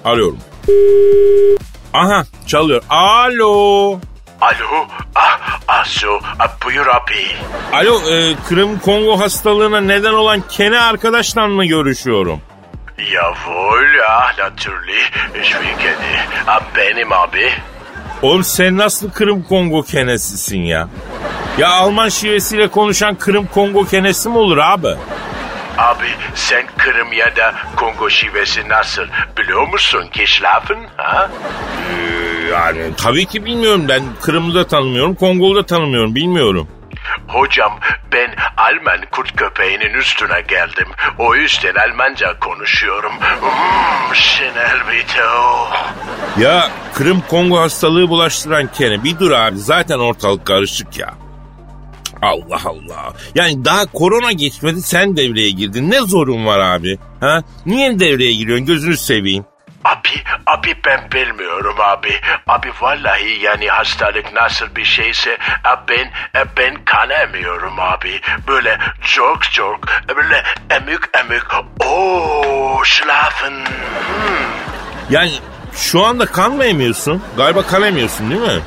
Arıyorum. 0.05 0.37
Aha 1.93 2.23
çalıyor. 2.47 2.83
Alo. 2.89 3.99
Alo, 4.41 4.87
ah, 5.15 5.59
Asu, 5.67 6.19
ah, 6.39 6.65
buyur 6.65 6.87
abi. 6.87 7.25
Alo 7.73 8.01
e, 8.11 8.35
Kırım 8.49 8.79
Kongo 8.79 9.19
hastalığına 9.19 9.81
neden 9.81 10.13
olan 10.13 10.41
Kene 10.49 10.79
arkadaşla 10.79 11.47
mı 11.47 11.65
görüşüyorum? 11.65 12.41
Jawohl, 12.97 13.93
ja, 13.97 14.31
natürlich. 14.37 15.11
Ich 15.41 15.51
will 15.51 15.77
kenne. 15.77 16.25
Ah, 16.47 16.61
benim 16.77 17.13
abi. 17.13 17.49
Oğlum 18.21 18.43
sen 18.43 18.77
nasıl 18.77 19.11
Kırım 19.11 19.43
Kongo 19.43 19.83
kenesisin 19.83 20.59
ya? 20.59 20.87
Ya 21.57 21.69
Alman 21.69 22.09
şivesiyle 22.09 22.67
konuşan 22.67 23.15
Kırım 23.15 23.47
Kongo 23.47 23.85
kenesi 23.85 24.29
mi 24.29 24.37
olur 24.37 24.57
abi? 24.57 24.95
Abi 25.81 26.07
sen 26.35 26.65
Kırım 26.77 27.13
ya 27.13 27.35
da 27.35 27.53
Kongo 27.75 28.09
şivesi 28.09 28.69
nasıl 28.69 29.03
biliyor 29.37 29.67
musun 29.67 30.09
geschlafen? 30.11 30.77
Ha? 30.97 31.29
Ee, 31.89 32.47
yani 32.51 32.95
tabii 32.97 33.25
ki 33.25 33.45
bilmiyorum 33.45 33.85
ben 33.89 34.03
Kırım'ı 34.21 34.55
da 34.55 34.67
tanımıyorum 34.67 35.15
Kongo'yu 35.15 35.55
da 35.55 35.65
tanımıyorum 35.65 36.15
bilmiyorum. 36.15 36.67
Hocam 37.27 37.79
ben 38.13 38.35
Alman 38.57 38.99
kurt 39.11 39.35
köpeğinin 39.35 39.93
üstüne 39.93 40.41
geldim. 40.41 40.87
O 41.19 41.35
yüzden 41.35 41.75
Almanca 41.75 42.39
konuşuyorum. 42.39 43.11
Hmm, 43.41 44.11
bitte. 44.91 45.21
Ya 46.37 46.69
Kırım 46.93 47.23
Kongo 47.29 47.59
hastalığı 47.59 48.09
bulaştıran 48.09 48.67
Kene 48.67 49.03
bir 49.03 49.19
dur 49.19 49.31
abi 49.31 49.57
zaten 49.57 49.99
ortalık 49.99 50.45
karışık 50.45 50.97
ya. 50.97 51.13
Allah 52.21 52.61
Allah. 52.65 53.13
Yani 53.35 53.65
daha 53.65 53.85
korona 53.85 54.31
geçmedi 54.31 54.81
sen 54.81 55.17
devreye 55.17 55.49
girdin. 55.51 55.91
Ne 55.91 55.99
zorun 55.99 56.45
var 56.45 56.59
abi? 56.59 56.97
Ha? 57.19 57.43
Niye 57.65 57.99
devreye 57.99 58.33
giriyorsun 58.33 58.65
gözünü 58.65 58.97
seveyim. 58.97 59.45
Abi, 59.83 60.09
abi 60.45 60.75
ben 60.85 61.11
bilmiyorum 61.11 61.75
abi. 61.79 62.13
Abi 62.47 62.67
vallahi 62.81 63.39
yani 63.43 63.67
hastalık 63.67 64.33
nasıl 64.33 64.75
bir 64.75 64.85
şeyse 64.85 65.31
e, 65.31 65.87
ben 65.89 66.05
e, 66.41 66.45
ben 66.57 66.85
kanamıyorum 66.85 67.79
abi. 67.79 68.21
Böyle 68.47 68.77
çok 69.15 69.43
çok 69.43 69.79
böyle 70.15 70.43
emük 70.69 71.09
emük. 71.19 71.47
Oo 71.85 72.81
schlafen. 72.83 73.51
Hmm. 73.51 74.47
Yani 75.09 75.31
şu 75.73 76.05
anda 76.05 76.25
kan 76.25 76.51
mı 76.51 76.63
emiyorsun? 76.65 77.23
Galiba 77.37 77.61
kan 77.61 77.83
emiyorsun 77.83 78.29
değil 78.29 78.41
mi? 78.41 78.61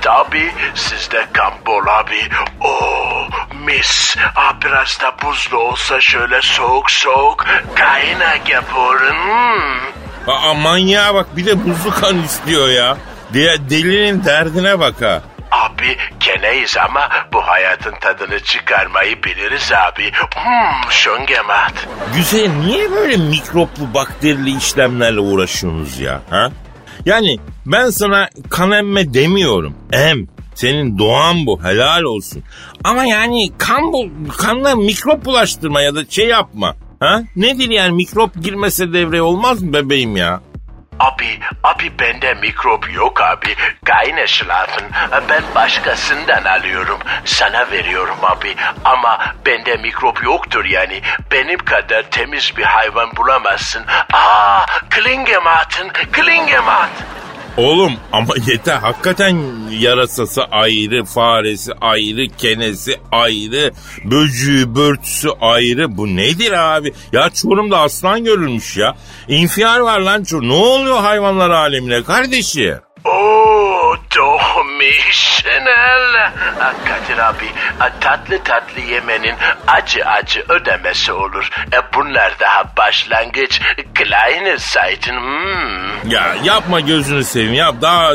Evet 0.00 0.08
abi 0.10 0.52
sizde 0.74 1.26
kan 1.32 1.52
bol 1.66 1.86
abi. 1.86 2.20
Oo 2.60 3.28
mis. 3.66 4.16
Aa, 4.36 4.60
biraz 4.64 5.00
da 5.00 5.14
buzlu 5.22 5.58
olsa 5.58 6.00
şöyle 6.00 6.42
soğuk 6.42 6.90
soğuk 6.90 7.46
kaynak 7.74 8.48
yapıyorum. 8.48 9.16
Hmm. 9.16 10.34
Aa 10.34 10.54
manyağa 10.54 11.14
bak 11.14 11.36
bir 11.36 11.46
de 11.46 11.64
buzlu 11.64 11.90
kan 11.90 12.22
istiyor 12.22 12.68
ya. 12.68 12.96
Diye 13.32 13.56
delinin 13.70 14.24
derdine 14.24 14.80
bak 14.80 15.02
ha. 15.02 15.22
Abi 15.50 15.96
keneyiz 16.20 16.76
ama 16.76 17.08
bu 17.32 17.46
hayatın 17.46 17.94
tadını 18.00 18.40
çıkarmayı 18.40 19.22
biliriz 19.22 19.72
abi. 19.72 20.12
Hmm, 20.12 20.90
schon 20.90 21.26
gemacht. 21.26 21.74
Güzel 22.16 22.48
niye 22.50 22.90
böyle 22.90 23.16
mikroplu 23.16 23.94
bakterili 23.94 24.56
işlemlerle 24.56 25.20
uğraşıyorsunuz 25.20 26.00
ya? 26.00 26.20
Ha? 26.30 26.50
Yani 27.04 27.36
ben 27.72 27.90
sana 27.90 28.28
kan 28.50 28.70
emme 28.70 29.14
demiyorum. 29.14 29.74
Em. 29.92 30.26
Senin 30.54 30.98
doğan 30.98 31.46
bu 31.46 31.64
helal 31.64 32.02
olsun. 32.02 32.42
Ama 32.84 33.04
yani 33.04 33.50
kan 33.58 33.92
bu, 33.92 34.08
kanla 34.38 34.76
mikrop 34.76 35.24
bulaştırma 35.24 35.82
ya 35.82 35.94
da 35.94 36.04
şey 36.10 36.26
yapma. 36.26 36.76
Ha? 37.00 37.22
Nedir 37.36 37.70
yani 37.70 37.92
mikrop 37.92 38.34
girmese 38.42 38.92
devreye 38.92 39.22
olmaz 39.22 39.62
mı 39.62 39.72
bebeğim 39.72 40.16
ya? 40.16 40.40
Abi, 41.00 41.38
abi 41.62 41.92
bende 41.98 42.34
mikrop 42.34 42.94
yok 42.94 43.20
abi. 43.22 43.54
Keine 43.84 44.26
schlafen. 44.26 44.84
Ben 45.28 45.42
başkasından 45.54 46.44
alıyorum. 46.44 46.98
Sana 47.24 47.70
veriyorum 47.70 48.16
abi. 48.22 48.54
Ama 48.84 49.34
bende 49.46 49.76
mikrop 49.76 50.24
yoktur 50.24 50.64
yani. 50.64 51.00
Benim 51.32 51.58
kadar 51.58 52.10
temiz 52.10 52.52
bir 52.56 52.62
hayvan 52.62 53.16
bulamazsın. 53.16 53.82
Aa, 54.12 54.66
Klingemat'ın, 54.90 55.88
Klingemat. 56.12 56.90
Oğlum 57.60 57.92
ama 58.12 58.34
yeter 58.46 58.76
hakikaten 58.76 59.36
yarasası 59.70 60.44
ayrı, 60.44 61.04
faresi 61.04 61.72
ayrı, 61.80 62.26
kenesi 62.38 63.00
ayrı, 63.12 63.72
böcüğü, 64.04 64.74
börtüsü 64.74 65.28
ayrı. 65.40 65.96
Bu 65.96 66.16
nedir 66.16 66.52
abi? 66.52 66.92
Ya 67.12 67.30
Çorum'da 67.30 67.78
aslan 67.78 68.24
görülmüş 68.24 68.76
ya. 68.76 68.94
İnfial 69.28 69.82
var 69.82 70.00
lan 70.00 70.24
Çorum. 70.24 70.48
Ne 70.48 70.52
oluyor 70.52 71.00
hayvanlar 71.00 71.50
alemine 71.50 72.02
kardeşi? 72.02 72.74
Oo, 73.04 73.94
Tommy 74.10 74.90
Chanel. 75.70 76.32
Ah, 76.60 76.74
Kadir 76.84 77.18
abi, 77.18 77.44
ah, 77.80 77.90
tatlı 78.00 78.42
tatlı 78.44 78.80
yemenin 78.80 79.34
acı 79.66 80.04
acı 80.06 80.44
ödemesi 80.48 81.12
olur. 81.12 81.48
E, 81.72 81.94
bunlar 81.94 82.32
daha 82.40 82.64
başlangıç. 82.76 83.60
Kleine 83.94 84.58
Zeiten. 84.58 85.16
Hmm. 85.20 86.10
Ya 86.10 86.34
yapma 86.44 86.80
gözünü 86.80 87.24
seveyim 87.24 87.54
ya. 87.54 87.82
Daha 87.82 88.12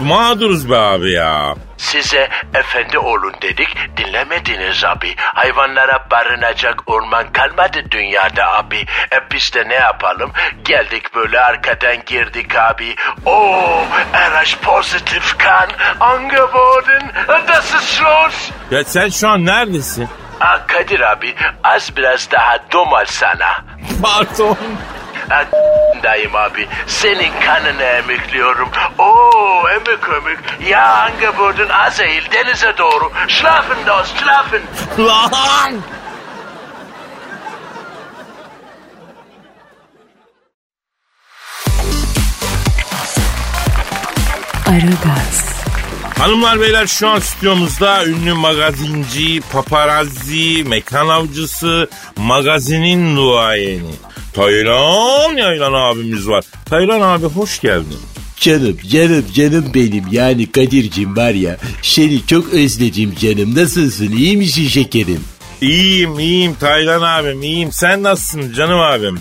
mağduruz 0.00 0.70
be 0.70 0.76
abi 0.76 1.12
ya. 1.12 1.54
Size 1.78 2.28
efendi 2.54 2.98
olun 2.98 3.34
dedik 3.42 3.76
dinlemediniz 3.96 4.84
abi. 4.84 5.14
Hayvanlara 5.18 6.06
barınacak 6.10 6.82
orman 6.90 7.32
kalmadı 7.32 7.78
dünyada 7.90 8.52
abi. 8.52 8.80
E 9.12 9.18
biz 9.32 9.54
de 9.54 9.68
ne 9.68 9.74
yapalım? 9.74 10.32
Geldik 10.64 11.14
böyle 11.14 11.40
arkadan 11.40 11.96
girdik 12.06 12.56
abi. 12.56 12.96
Oo, 13.26 13.84
RH 14.14 14.56
pozitif 14.62 15.38
kan 15.38 15.68
angeboten. 16.00 17.12
Das 17.48 17.74
ist 17.74 17.84
Schluss. 17.88 18.50
Ya 18.70 18.84
sen 18.84 19.08
şu 19.08 19.28
an 19.28 19.46
neredesin? 19.46 20.08
Ah, 20.40 20.60
Kadir 20.66 21.00
abi 21.00 21.34
az 21.64 21.96
biraz 21.96 22.30
daha 22.30 22.58
domal 22.72 23.04
sana. 23.06 23.64
Pardon. 24.02 24.56
Dayım 26.02 26.36
abi 26.36 26.68
senin 26.86 27.32
kanını 27.46 27.82
emikliyorum. 27.82 28.68
Oo 28.98 29.68
emik 29.68 29.88
emik. 29.88 30.70
Ya 30.70 30.96
angeboten 30.96 31.68
az 31.68 32.00
eğil 32.00 32.30
denize 32.32 32.78
doğru. 32.78 33.12
Schlafen 33.28 33.86
dost 33.86 34.18
schlafen. 34.18 34.62
Lan! 34.98 35.82
Aragaz. 44.68 45.58
Hanımlar 46.18 46.60
beyler 46.60 46.86
şu 46.86 47.08
an 47.08 47.18
stüdyomuzda 47.18 48.06
ünlü 48.06 48.32
magazinci, 48.34 49.40
paparazzi, 49.52 50.64
mekan 50.64 51.08
avcısı, 51.08 51.88
magazinin 52.16 53.16
duayeni. 53.16 53.94
Taylan 54.32 55.36
Yaylan 55.36 55.72
abimiz 55.72 56.28
var. 56.28 56.44
Taylan 56.64 57.00
abi 57.00 57.26
hoş 57.26 57.60
geldin. 57.60 57.98
Canım 58.36 58.76
canım 58.90 59.24
canım 59.34 59.64
benim 59.74 60.04
yani 60.10 60.52
Kadir'cim 60.52 61.16
var 61.16 61.30
ya 61.30 61.56
seni 61.82 62.26
çok 62.26 62.52
özledim 62.52 63.14
canım 63.20 63.54
nasılsın 63.54 64.12
iyi 64.12 64.36
misin 64.36 64.68
şekerim? 64.68 65.20
İyiyim 65.60 66.18
iyiyim 66.18 66.54
Taylan 66.60 67.02
abim 67.02 67.42
iyiyim. 67.42 67.72
Sen 67.72 68.02
nasılsın 68.02 68.52
canım 68.54 68.80
abim? 68.80 69.18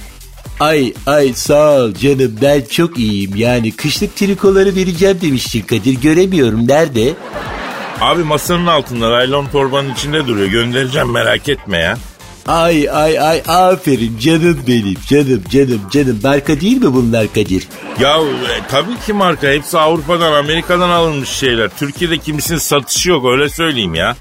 Ay 0.60 0.94
ay 1.08 1.34
sağ 1.34 1.72
ol 1.72 1.94
canım 1.94 2.38
ben 2.42 2.62
çok 2.70 3.00
iyiyim 3.00 3.32
yani 3.36 3.72
kışlık 3.76 4.16
trikoları 4.16 4.76
vereceğim 4.76 5.18
demiştin 5.22 5.62
Kadir 5.62 6.02
göremiyorum 6.02 6.68
nerede? 6.68 7.14
Abi 8.02 8.24
masanın 8.24 8.68
altında 8.68 9.12
laylon 9.12 9.46
torbanın 9.48 9.94
içinde 9.94 10.28
duruyor. 10.28 10.48
Göndereceğim 10.48 11.12
merak 11.12 11.50
etme 11.50 11.78
ya. 11.78 11.98
Ay 12.48 12.90
ay 12.90 13.20
ay 13.20 13.42
aferin 13.48 14.18
canım 14.20 14.60
benim 14.68 14.96
canım 15.08 15.44
canım 15.50 15.82
canım 15.92 16.20
marka 16.24 16.62
değil 16.62 16.78
mi 16.78 16.94
bunlar 16.94 17.28
Kadir? 17.34 17.68
Ya 18.00 18.18
e, 18.18 18.68
tabii 18.70 19.00
ki 19.06 19.14
marka. 19.14 19.48
Hepsi 19.48 19.78
Avrupa'dan 19.78 20.34
Amerika'dan 20.34 20.90
alınmış 20.90 21.30
şeyler. 21.30 21.70
Türkiye'de 21.80 22.18
kimisinin 22.18 22.60
satışı 22.60 23.10
yok 23.10 23.26
öyle 23.26 23.50
söyleyeyim 23.50 23.96
ya. 23.96 24.16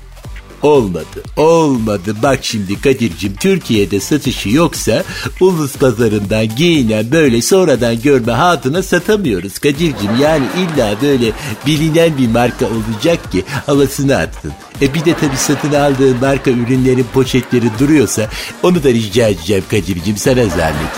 Olmadı. 0.62 1.22
Olmadı. 1.36 2.16
Bak 2.22 2.38
şimdi 2.42 2.80
Kadir'cim 2.80 3.34
Türkiye'de 3.40 4.00
satışı 4.00 4.48
yoksa 4.48 5.04
ulus 5.40 5.76
pazarından 5.76 6.56
giyinen 6.56 7.12
böyle 7.12 7.42
sonradan 7.42 8.02
görme 8.02 8.32
hatına 8.32 8.82
satamıyoruz 8.82 9.58
Kadir'cim. 9.58 10.10
Yani 10.22 10.44
illa 10.56 10.94
böyle 11.02 11.32
bilinen 11.66 12.18
bir 12.18 12.28
marka 12.28 12.66
olacak 12.66 13.32
ki 13.32 13.44
havasını 13.66 14.16
attın. 14.16 14.52
E 14.82 14.94
bir 14.94 15.04
de 15.04 15.14
tabii 15.14 15.36
satın 15.36 15.72
aldığın 15.72 16.16
marka 16.20 16.50
ürünlerin 16.50 17.06
poşetleri 17.14 17.66
duruyorsa 17.78 18.28
onu 18.62 18.84
da 18.84 18.88
rica 18.88 19.28
edeceğim 19.28 19.64
Kadir'cim 19.70 20.16
sana 20.16 20.44
zahmet. 20.44 20.92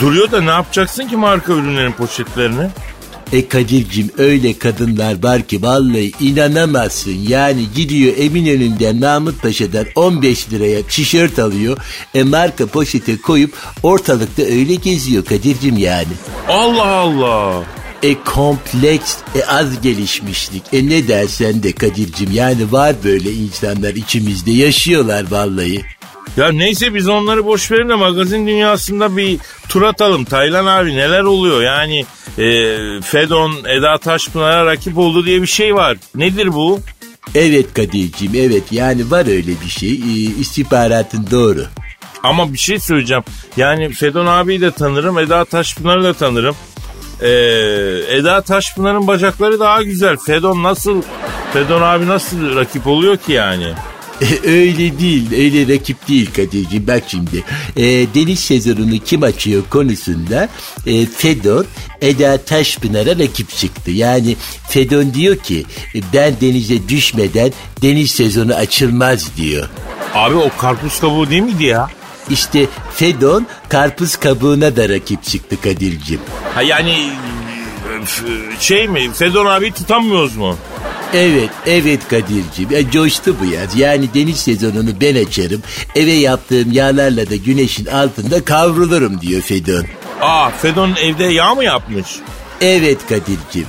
Duruyor 0.00 0.30
da 0.30 0.40
ne 0.40 0.50
yapacaksın 0.50 1.08
ki 1.08 1.16
marka 1.16 1.52
ürünlerin 1.52 1.92
poşetlerini? 1.92 2.68
E 3.32 3.48
Kadir'cim 3.48 4.10
öyle 4.18 4.58
kadınlar 4.58 5.22
var 5.22 5.42
ki 5.42 5.62
vallahi 5.62 6.12
inanamazsın. 6.20 7.18
Yani 7.28 7.66
gidiyor 7.76 8.14
Eminönü'nden 8.18 8.96
Mahmut 8.96 9.42
Paşa'dan 9.42 9.86
15 9.94 10.52
liraya 10.52 10.82
tişört 10.82 11.38
alıyor. 11.38 11.78
E 12.14 12.22
marka 12.22 12.66
poşete 12.66 13.20
koyup 13.20 13.54
ortalıkta 13.82 14.42
öyle 14.42 14.74
geziyor 14.74 15.24
Kadir'cim 15.24 15.76
yani. 15.76 16.12
Allah 16.48 16.86
Allah. 16.86 17.64
E 18.02 18.14
kompleks, 18.14 19.16
e 19.34 19.44
az 19.44 19.80
gelişmişlik. 19.80 20.62
E 20.72 20.88
ne 20.88 21.08
dersen 21.08 21.62
de 21.62 21.72
Kadir'cim 21.72 22.30
yani 22.32 22.72
var 22.72 22.96
böyle 23.04 23.32
insanlar 23.32 23.94
içimizde 23.94 24.50
yaşıyorlar 24.50 25.24
vallahi. 25.30 25.84
Ya 26.36 26.52
neyse 26.52 26.94
biz 26.94 27.08
onları 27.08 27.46
boş 27.46 27.70
verin 27.70 27.88
de 27.88 27.94
magazin 27.94 28.46
dünyasında 28.46 29.16
bir 29.16 29.38
tur 29.68 29.82
atalım. 29.82 30.24
Taylan 30.24 30.66
abi 30.66 30.96
neler 30.96 31.22
oluyor? 31.22 31.62
Yani 31.62 32.06
e, 32.38 32.76
Fedon 33.00 33.52
Eda 33.66 33.98
Taşpınar'a 33.98 34.66
rakip 34.66 34.98
oldu 34.98 35.26
diye 35.26 35.42
bir 35.42 35.46
şey 35.46 35.74
var. 35.74 35.96
Nedir 36.14 36.52
bu? 36.54 36.80
Evet 37.34 37.74
Kadir'cim 37.74 38.32
evet 38.34 38.64
yani 38.70 39.10
var 39.10 39.26
öyle 39.26 39.52
bir 39.64 39.70
şey. 39.70 39.90
E, 39.90 40.12
istihbaratın 40.40 41.26
doğru. 41.30 41.64
Ama 42.22 42.52
bir 42.52 42.58
şey 42.58 42.78
söyleyeceğim. 42.78 43.24
Yani 43.56 43.92
Fedon 43.92 44.26
abiyi 44.26 44.60
de 44.60 44.70
tanırım, 44.70 45.18
Eda 45.18 45.44
Taşpınar'ı 45.44 46.04
da 46.04 46.12
tanırım. 46.12 46.56
Ee, 47.22 47.28
Eda 48.08 48.40
Taşpınar'ın 48.42 49.06
bacakları 49.06 49.60
daha 49.60 49.82
güzel. 49.82 50.16
Fedon 50.16 50.62
nasıl, 50.62 51.02
Fedon 51.52 51.82
abi 51.82 52.06
nasıl 52.06 52.56
rakip 52.56 52.86
oluyor 52.86 53.16
ki 53.16 53.32
yani? 53.32 53.72
öyle 54.44 54.98
değil, 54.98 55.32
öyle 55.32 55.74
rakip 55.74 56.08
değil 56.08 56.30
Kadir'ciğim. 56.36 56.86
Bak 56.86 57.02
şimdi, 57.08 57.44
e, 57.76 57.84
deniz 58.14 58.40
sezonunu 58.40 58.98
kim 59.04 59.22
açıyor 59.22 59.62
konusunda 59.70 60.48
e, 60.86 61.06
Fedon 61.06 61.66
Eda 62.00 62.38
Taşpınar'a 62.38 63.18
rakip 63.18 63.50
çıktı. 63.50 63.90
Yani 63.90 64.36
Fedon 64.68 65.14
diyor 65.14 65.36
ki 65.36 65.64
ben 66.14 66.34
denize 66.40 66.88
düşmeden 66.88 67.52
deniz 67.82 68.10
sezonu 68.10 68.54
açılmaz 68.54 69.36
diyor. 69.36 69.68
Abi 70.14 70.36
o 70.36 70.50
karpuz 70.58 71.00
kabuğu 71.00 71.30
değil 71.30 71.42
miydi 71.42 71.64
ya? 71.64 71.90
İşte 72.30 72.66
Fedon 72.94 73.46
karpuz 73.68 74.16
kabuğuna 74.16 74.76
da 74.76 74.88
rakip 74.88 75.24
çıktı 75.24 75.56
Kadir'ciğim. 75.60 76.20
Ha 76.54 76.62
yani 76.62 77.10
şey 78.60 78.88
mi 78.88 79.12
Fedon 79.14 79.46
abi 79.46 79.72
tutamıyoruz 79.72 80.36
mu? 80.36 80.56
Evet, 81.14 81.50
evet 81.66 82.08
Kadir'ciğim. 82.08 82.70
Ya 82.70 82.90
coştu 82.90 83.36
bu 83.40 83.44
yaz. 83.44 83.76
Yani 83.76 84.14
deniz 84.14 84.40
sezonunu 84.40 84.90
ben 85.00 85.24
açarım. 85.26 85.62
Eve 85.94 86.12
yaptığım 86.12 86.72
yağlarla 86.72 87.30
da 87.30 87.36
güneşin 87.36 87.86
altında 87.86 88.44
kavrulurum 88.44 89.20
diyor 89.20 89.42
Fedon. 89.42 89.84
Aa 90.20 90.50
Fedon 90.50 90.94
evde 91.02 91.24
yağ 91.24 91.54
mı 91.54 91.64
yapmış? 91.64 92.06
Evet 92.60 92.98
Kadir'ciğim. 93.08 93.68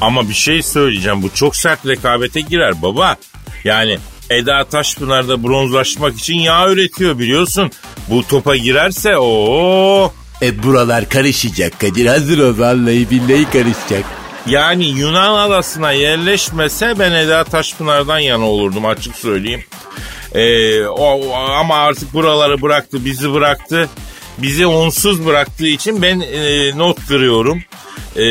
Ama 0.00 0.28
bir 0.28 0.34
şey 0.34 0.62
söyleyeceğim. 0.62 1.22
Bu 1.22 1.30
çok 1.34 1.56
sert 1.56 1.86
rekabete 1.86 2.40
girer 2.40 2.82
baba. 2.82 3.16
Yani 3.64 3.98
Eda 4.30 4.64
Taşpınar'da 4.64 5.42
bronzlaşmak 5.42 6.18
için 6.18 6.38
yağ 6.38 6.70
üretiyor 6.70 7.18
biliyorsun. 7.18 7.70
Bu 8.10 8.26
topa 8.26 8.56
girerse 8.56 9.18
o 9.18 10.12
E 10.42 10.62
buralar 10.62 11.08
karışacak 11.08 11.80
Kadir. 11.80 12.06
Hazır 12.06 12.38
ol 12.38 12.58
vallahi 12.58 13.10
billahi 13.10 13.44
karışacak. 13.50 14.04
Yani 14.46 14.86
Yunan 14.86 15.38
adasına 15.48 15.92
yerleşmese 15.92 16.94
ben 16.98 17.12
Eda 17.12 17.44
Taşpınar'dan 17.44 18.18
yana 18.18 18.44
olurdum 18.44 18.86
açık 18.86 19.16
söyleyeyim. 19.16 19.64
Ee, 20.34 20.84
o, 20.86 21.34
ama 21.34 21.76
artık 21.76 22.14
buraları 22.14 22.62
bıraktı, 22.62 23.04
bizi 23.04 23.32
bıraktı. 23.32 23.88
Bizi 24.38 24.66
onsuz 24.66 25.26
bıraktığı 25.26 25.66
için 25.66 26.02
ben 26.02 26.20
e, 26.20 26.78
not 26.78 27.06
kırıyorum. 27.08 27.62
E, 28.16 28.22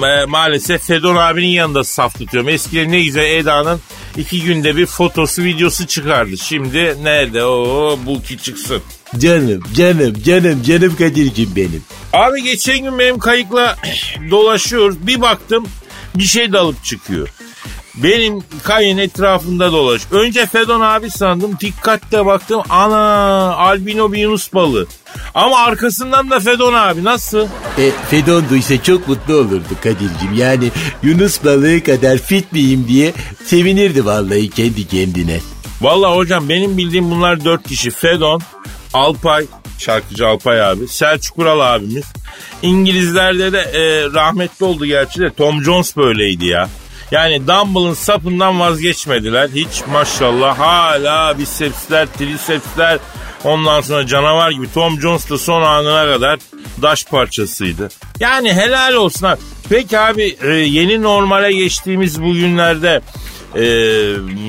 ma- 0.00 0.26
maalesef 0.26 0.86
Fedon 0.86 1.16
abinin 1.16 1.46
yanında 1.46 1.84
saf 1.84 2.18
tutuyorum. 2.18 2.48
Eskiden 2.48 2.92
ne 2.92 3.00
güzel 3.00 3.30
Eda'nın 3.30 3.80
iki 4.16 4.42
günde 4.42 4.76
bir 4.76 4.86
fotosu 4.86 5.42
videosu 5.42 5.86
çıkardı. 5.86 6.38
Şimdi 6.38 7.04
nerede 7.04 7.44
o 7.44 7.98
bu 8.06 8.22
ki 8.22 8.38
çıksın. 8.38 8.82
Canım, 9.18 9.62
canım, 9.74 10.14
canım, 10.24 10.62
canım 10.62 10.96
Kadir'cim 10.96 11.56
benim. 11.56 11.84
Abi 12.12 12.42
geçen 12.42 12.78
gün 12.78 12.98
benim 12.98 13.18
kayıkla 13.18 13.76
dolaşıyoruz. 14.30 15.06
Bir 15.06 15.20
baktım 15.20 15.66
bir 16.14 16.24
şey 16.24 16.52
dalıp 16.52 16.84
çıkıyor. 16.84 17.28
Benim 17.96 18.42
kayın 18.62 18.98
etrafında 18.98 19.72
dolaş. 19.72 20.02
Önce 20.10 20.46
Fedon 20.46 20.80
abi 20.80 21.10
sandım. 21.10 21.56
Dikkatle 21.60 22.26
baktım. 22.26 22.62
Ana 22.70 22.96
albino 23.56 24.12
bir 24.12 24.18
yunus 24.18 24.54
balığı. 24.54 24.86
Ama 25.34 25.58
arkasından 25.58 26.30
da 26.30 26.40
Fedon 26.40 26.74
abi 26.74 27.04
nasıl? 27.04 27.46
E, 27.78 27.90
Fedon 28.10 28.44
duysa 28.50 28.82
çok 28.82 29.08
mutlu 29.08 29.34
olurdu 29.34 29.74
Kadir'cim. 29.82 30.34
Yani 30.36 30.70
Yunus 31.02 31.44
balığı 31.44 31.82
kadar 31.82 32.18
fit 32.18 32.52
miyim 32.52 32.84
diye 32.88 33.12
sevinirdi 33.44 34.06
vallahi 34.06 34.50
kendi 34.50 34.88
kendine. 34.88 35.40
Vallahi 35.80 36.16
hocam 36.16 36.48
benim 36.48 36.76
bildiğim 36.76 37.10
bunlar 37.10 37.44
dört 37.44 37.68
kişi. 37.68 37.90
Fedon, 37.90 38.42
Alpay, 38.94 39.46
şarkıcı 39.78 40.26
Alpay 40.26 40.62
abi, 40.62 40.88
Selçuk 40.88 41.38
Ural 41.38 41.74
abimiz. 41.74 42.04
İngilizlerde 42.62 43.52
de 43.52 43.58
e, 43.58 44.04
rahmetli 44.14 44.64
oldu 44.66 44.86
gerçi 44.86 45.20
de 45.20 45.30
Tom 45.30 45.64
Jones 45.64 45.96
böyleydi 45.96 46.46
ya. 46.46 46.68
Yani 47.10 47.46
Dumble'ın 47.46 47.94
sapından 47.94 48.60
vazgeçmediler. 48.60 49.48
Hiç 49.54 49.86
maşallah 49.92 50.58
hala 50.58 51.38
bisepsler, 51.38 52.06
trisepsler 52.18 52.98
ondan 53.44 53.80
sonra 53.80 54.06
canavar 54.06 54.50
gibi. 54.50 54.72
Tom 54.72 55.00
Jones 55.00 55.30
da 55.30 55.38
son 55.38 55.62
anına 55.62 56.14
kadar 56.14 56.38
daş 56.82 57.04
parçasıydı. 57.04 57.88
Yani 58.20 58.52
helal 58.52 58.92
olsun. 58.94 59.28
Peki 59.68 59.98
abi 59.98 60.36
e, 60.42 60.48
yeni 60.50 61.02
normale 61.02 61.52
geçtiğimiz 61.52 62.22
bu 62.22 62.32
günlerde 62.34 63.00
e, 63.56 63.64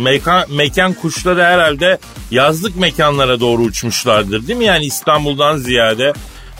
mekan, 0.01 0.43
mekan 0.51 0.93
kuşları 0.93 1.43
herhalde 1.43 1.97
yazlık 2.31 2.75
mekanlara 2.75 3.39
doğru 3.39 3.61
uçmuşlardır 3.61 4.47
değil 4.47 4.59
mi? 4.59 4.65
Yani 4.65 4.85
İstanbul'dan 4.85 5.57
ziyade. 5.57 6.13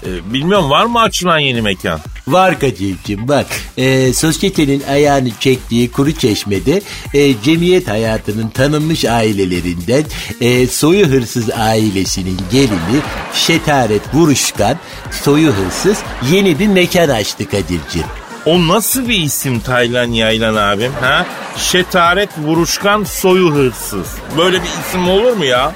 E, 0.06 0.34
bilmiyorum 0.34 0.70
var 0.70 0.86
mı 0.86 1.02
açılan 1.02 1.40
yeni 1.40 1.62
mekan? 1.62 2.00
Var 2.28 2.60
Kadir'cim 2.60 3.28
bak 3.28 3.46
e, 3.78 4.14
sosyetenin 4.14 4.84
ayağını 4.90 5.30
çektiği 5.40 5.92
kuru 5.92 6.12
çeşmede 6.12 6.82
e, 7.14 7.42
cemiyet 7.42 7.88
hayatının 7.88 8.50
tanınmış 8.50 9.06
ailelerinden 9.06 10.04
e, 10.42 10.68
soyu 10.68 11.08
hırsız 11.08 11.50
ailesinin 11.50 12.38
gelini 12.52 13.02
Şetaret 13.34 14.02
Vuruşkan 14.14 14.78
soyu 15.12 15.52
hırsız 15.54 15.98
yeni 16.32 16.60
bir 16.60 16.68
mekan 16.68 17.10
açtı 17.10 17.50
Kadir'cim. 17.50 18.04
O 18.46 18.68
nasıl 18.68 19.10
bir 19.10 19.20
isim 19.20 19.60
Taylan 19.60 20.12
Yaylan 20.12 20.56
abim 20.56 20.92
ha? 21.02 21.26
Şetaret 21.58 22.30
Vuruşkan 22.38 23.04
Soyu 23.04 23.54
Hırsız. 23.54 24.08
Böyle 24.38 24.58
bir 24.58 24.68
isim 24.68 25.10
olur 25.10 25.34
mu 25.34 25.46
ya? 25.46 25.76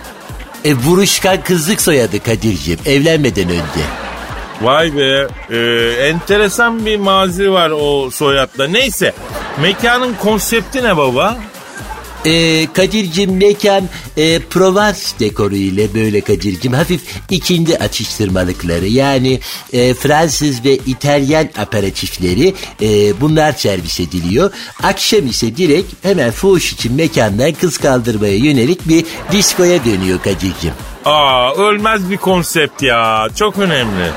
E, 0.66 0.74
Vuruşkan 0.76 1.44
kızlık 1.44 1.82
soyadı 1.82 2.24
Kadir'cim 2.24 2.80
evlenmeden 2.86 3.50
önce. 3.50 4.11
Vay 4.62 4.98
be. 4.98 5.28
Ee, 5.50 5.58
enteresan 6.08 6.86
bir 6.86 6.98
mazi 6.98 7.52
var 7.52 7.70
o 7.70 8.10
soyadla. 8.12 8.68
Neyse. 8.68 9.14
Mekanın 9.62 10.14
konsepti 10.14 10.84
ne 10.84 10.98
baba? 10.98 11.38
Ee, 12.26 12.68
Kadir'cim 12.74 13.38
mekan 13.38 13.84
e, 14.18 14.40
Provence 14.40 15.00
dekoru 15.20 15.56
ile 15.56 15.94
böyle 15.94 16.22
Kadir'cim 16.22 16.74
hafif 16.74 17.02
ikindi 17.30 17.78
atıştırmalıkları 17.78 18.88
yani 18.88 19.40
e, 19.74 19.94
Fransız 19.94 20.66
ve 20.66 20.76
İtalyan 20.76 21.50
aperatifleri 21.58 22.54
e, 22.82 23.22
bunlar 23.22 23.52
servis 23.52 24.00
ediliyor. 24.00 24.52
Akşam 24.84 25.28
ise 25.28 25.58
direkt 25.58 26.06
hemen 26.06 26.32
fuhuş 26.32 26.74
için 26.74 26.94
mekandan 26.94 27.54
kız 27.54 27.78
kaldırmaya 27.78 28.36
yönelik 28.36 28.88
bir 28.88 29.06
diskoya 29.32 29.86
dönüyor 29.86 30.20
Kadir'cim. 30.24 30.74
Aa 31.06 31.54
ölmez 31.56 32.10
bir 32.10 32.18
konsept 32.18 32.84
ya. 32.84 33.28
Çok 33.36 33.58
önemli. 33.58 34.12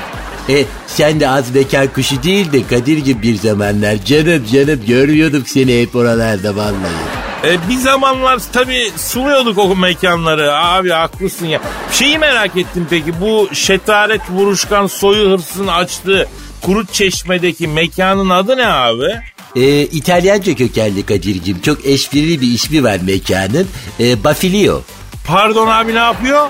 E 0.49 0.65
sen 0.87 1.19
de 1.19 1.29
az 1.29 1.55
mekan 1.55 1.87
kuşu 1.87 2.23
değil 2.23 2.51
de 2.51 2.67
Kadir'cim 2.67 3.21
bir 3.21 3.35
zamanlar 3.35 4.05
canım 4.05 4.45
canım 4.53 4.79
görüyorduk 4.87 5.49
seni 5.49 5.81
hep 5.81 5.95
oralarda 5.95 6.55
vallahi. 6.55 7.25
E, 7.43 7.69
bir 7.69 7.77
zamanlar 7.77 8.39
tabii 8.53 8.91
suluyorduk 8.97 9.57
o 9.57 9.75
mekanları. 9.75 10.55
Abi 10.55 10.89
haklısın 10.89 11.45
ya. 11.45 11.61
Şeyi 11.91 12.17
merak 12.17 12.57
ettim 12.57 12.87
peki 12.89 13.21
bu 13.21 13.49
şetaret 13.53 14.21
vuruşkan 14.31 14.87
soyu 14.87 15.29
hırsın 15.31 15.67
açtığı 15.67 16.27
Kurut 16.61 16.93
Çeşme'deki 16.93 17.67
mekanın 17.67 18.29
adı 18.29 18.57
ne 18.57 18.67
abi? 18.67 19.15
E, 19.55 19.81
İtalyanca 19.81 20.55
kökenli 20.55 21.05
Kadir'cim 21.05 21.61
çok 21.61 21.85
esprili 21.85 22.41
bir 22.41 22.51
ismi 22.51 22.83
var 22.83 22.99
mekanın. 23.07 23.67
E, 23.99 24.23
Bafilio. 24.23 24.81
Pardon 25.27 25.67
abi 25.67 25.95
ne 25.95 25.99
yapıyor? 25.99 26.47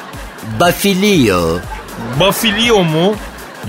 Bafilio. 0.60 1.60
Bafilio 2.19 2.84
mu? 2.84 3.15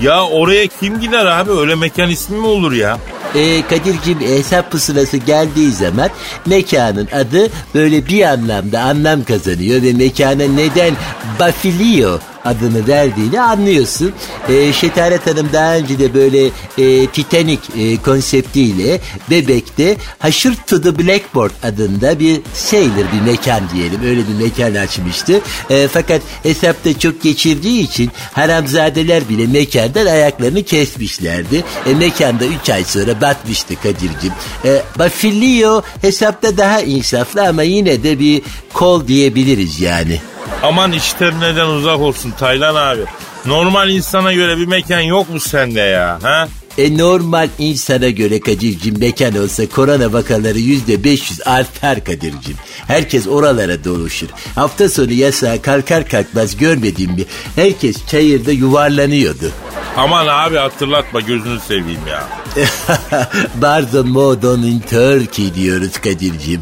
Ya 0.01 0.23
oraya 0.25 0.67
kim 0.67 0.99
gider 0.99 1.25
abi? 1.25 1.51
Öyle 1.51 1.75
mekan 1.75 2.09
ismi 2.09 2.37
mi 2.37 2.47
olur 2.47 2.71
ya? 2.71 2.99
E, 3.35 3.61
Kadir'cim 3.61 4.19
hesap 4.21 4.71
pusulası 4.71 5.17
geldiği 5.17 5.71
zaman 5.71 6.09
mekanın 6.45 7.07
adı 7.15 7.49
böyle 7.75 8.07
bir 8.07 8.21
anlamda 8.23 8.79
anlam 8.81 9.23
kazanıyor 9.23 9.81
ve 9.81 9.93
mekana 9.93 10.43
neden 10.43 10.93
Bafilio 11.39 12.19
adını 12.47 12.87
verdiğini 12.87 13.41
anlıyorsun. 13.41 14.13
E, 14.49 14.73
Şetaret 14.73 15.27
Hanım 15.27 15.49
daha 15.53 15.75
önce 15.75 15.99
de 15.99 16.13
böyle 16.13 16.45
e, 16.77 17.07
Titanic 17.07 17.61
e, 17.77 17.97
konseptiyle 17.97 18.99
Bebek'te 19.29 19.97
Haşır 20.19 20.55
to 20.67 20.81
the 20.81 20.99
Blackboard 20.99 21.51
adında 21.63 22.19
bir 22.19 22.41
sailor 22.53 23.05
bir 23.13 23.31
mekan 23.31 23.61
diyelim. 23.73 24.01
Öyle 24.03 24.21
bir 24.27 24.43
mekan 24.43 24.75
açmıştı. 24.75 25.41
E, 25.69 25.87
fakat 25.87 26.21
hesapta 26.43 26.99
çok 26.99 27.23
geçirdiği 27.23 27.81
için 27.81 28.11
haramzadeler 28.33 29.29
bile 29.29 29.47
mekandan 29.47 30.05
ayaklarını 30.05 30.63
kesmişlerdi. 30.63 31.63
E, 31.85 31.93
mekanda 31.93 32.45
3 32.45 32.69
ay 32.69 32.83
sonra 32.83 33.21
batmıştı 33.21 33.73
Kadir'cim. 33.83 34.33
E, 34.65 34.81
Bafilio 34.99 35.81
hesapta 36.01 36.57
daha 36.57 36.81
insaflı 36.81 37.47
ama 37.47 37.63
yine 37.63 38.03
de 38.03 38.19
bir 38.19 38.41
kol 38.73 39.07
diyebiliriz 39.07 39.79
yani. 39.79 40.21
Aman 40.63 40.91
işlerden 40.91 41.67
uzak 41.67 41.99
olsun 41.99 42.31
Taylan 42.31 42.75
abi. 42.75 43.01
Normal 43.45 43.89
insana 43.89 44.33
göre 44.33 44.57
bir 44.57 44.65
mekan 44.65 44.99
yok 44.99 45.29
mu 45.29 45.39
sende 45.39 45.79
ya? 45.79 46.19
Ha? 46.23 46.47
E 46.77 46.97
normal 46.97 47.49
insana 47.59 48.09
göre 48.09 48.39
Kadir'cim 48.39 48.99
mekan 48.99 49.43
olsa 49.43 49.69
korona 49.69 50.13
vakaları 50.13 50.59
yüzde 50.59 51.03
500 51.03 51.41
artar 51.47 52.03
Kadir'cim. 52.03 52.55
Herkes 52.87 53.27
oralara 53.27 53.83
doluşur. 53.83 54.27
Hafta 54.55 54.89
sonu 54.89 55.11
yasağa 55.11 55.61
kalkar 55.61 56.09
kalkmaz 56.09 56.57
görmedim 56.57 57.11
mi? 57.11 57.25
Herkes 57.55 58.07
çayırda 58.07 58.51
yuvarlanıyordu. 58.51 59.51
Aman 59.97 60.27
abi 60.27 60.57
hatırlatma 60.57 61.19
gözünü 61.19 61.59
seveyim 61.59 62.01
ya. 62.09 62.23
Barzo 63.61 64.03
Modon 64.03 64.61
in 64.61 64.79
Turkey 64.79 65.53
diyoruz 65.55 65.97
Kadir'cim. 65.97 66.61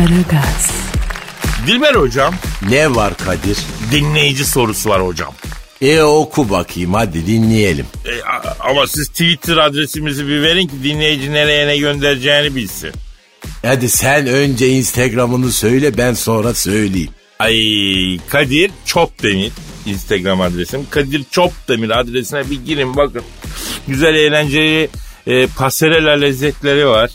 Aragaz, 0.00 0.70
Dilber 1.66 1.94
hocam 1.94 2.34
Ne 2.70 2.94
var 2.94 3.16
Kadir? 3.16 3.58
dinleyici 3.92 4.44
sorusu 4.44 4.88
var 4.90 5.06
hocam. 5.06 5.34
E 5.82 6.00
oku 6.02 6.50
bakayım 6.50 6.94
hadi 6.94 7.26
dinleyelim. 7.26 7.86
E, 8.06 8.12
ama 8.60 8.86
siz 8.86 9.08
Twitter 9.08 9.56
adresimizi 9.56 10.28
bir 10.28 10.42
verin 10.42 10.66
ki 10.66 10.72
dinleyici 10.84 11.32
nereye 11.32 11.66
ne 11.66 11.76
göndereceğini 11.78 12.54
bilsin. 12.56 12.90
Hadi 13.62 13.88
sen 13.88 14.26
önce 14.26 14.68
Instagram'ını 14.68 15.52
söyle 15.52 15.98
ben 15.98 16.14
sonra 16.14 16.54
söyleyeyim. 16.54 17.10
Ay 17.38 17.54
Kadir 18.28 18.70
Çopdemir 18.86 19.52
Instagram 19.86 20.40
adresim. 20.40 20.86
Kadir 20.90 21.24
Çopdemir 21.30 22.00
adresine 22.00 22.50
bir 22.50 22.64
girin 22.64 22.96
bakın. 22.96 23.22
Güzel 23.88 24.14
eğlenceli 24.14 24.88
e, 25.26 25.46
pasarela 25.46 26.10
lezzetleri 26.10 26.86
var. 26.86 27.10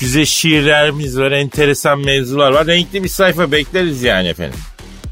Güzel 0.00 0.24
şiirlerimiz 0.24 1.18
var, 1.18 1.30
enteresan 1.30 1.98
mevzular 1.98 2.52
var. 2.52 2.66
Renkli 2.66 3.04
bir 3.04 3.08
sayfa 3.08 3.52
bekleriz 3.52 4.02
yani 4.02 4.28
efendim. 4.28 4.58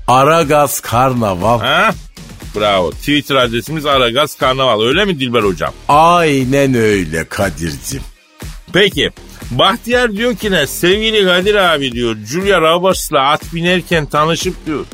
Aragaz 0.09 0.81
Karnaval. 0.81 1.61
Ha? 1.61 1.91
Bravo. 2.57 2.91
Twitter 2.91 3.35
adresimiz 3.37 3.87
Aragaz 3.87 4.35
Karnaval. 4.35 4.83
Öyle 4.83 5.05
mi 5.05 5.21
Dilber 5.21 5.43
hocam? 5.43 5.73
Aynen 5.89 6.75
öyle 6.75 7.25
Kadir'cim. 7.29 8.03
Peki. 8.73 9.11
Bahtiyar 9.51 10.13
diyor 10.13 10.37
ki 10.37 10.51
ne? 10.51 10.67
Sevgili 10.67 11.25
Kadir 11.25 11.55
abi 11.55 11.93
diyor. 11.93 12.17
Julia 12.27 12.61
Roberts'la 12.61 13.31
at 13.31 13.55
binerken 13.55 14.07
tanışıp 14.07 14.67
diyor. 14.67 14.85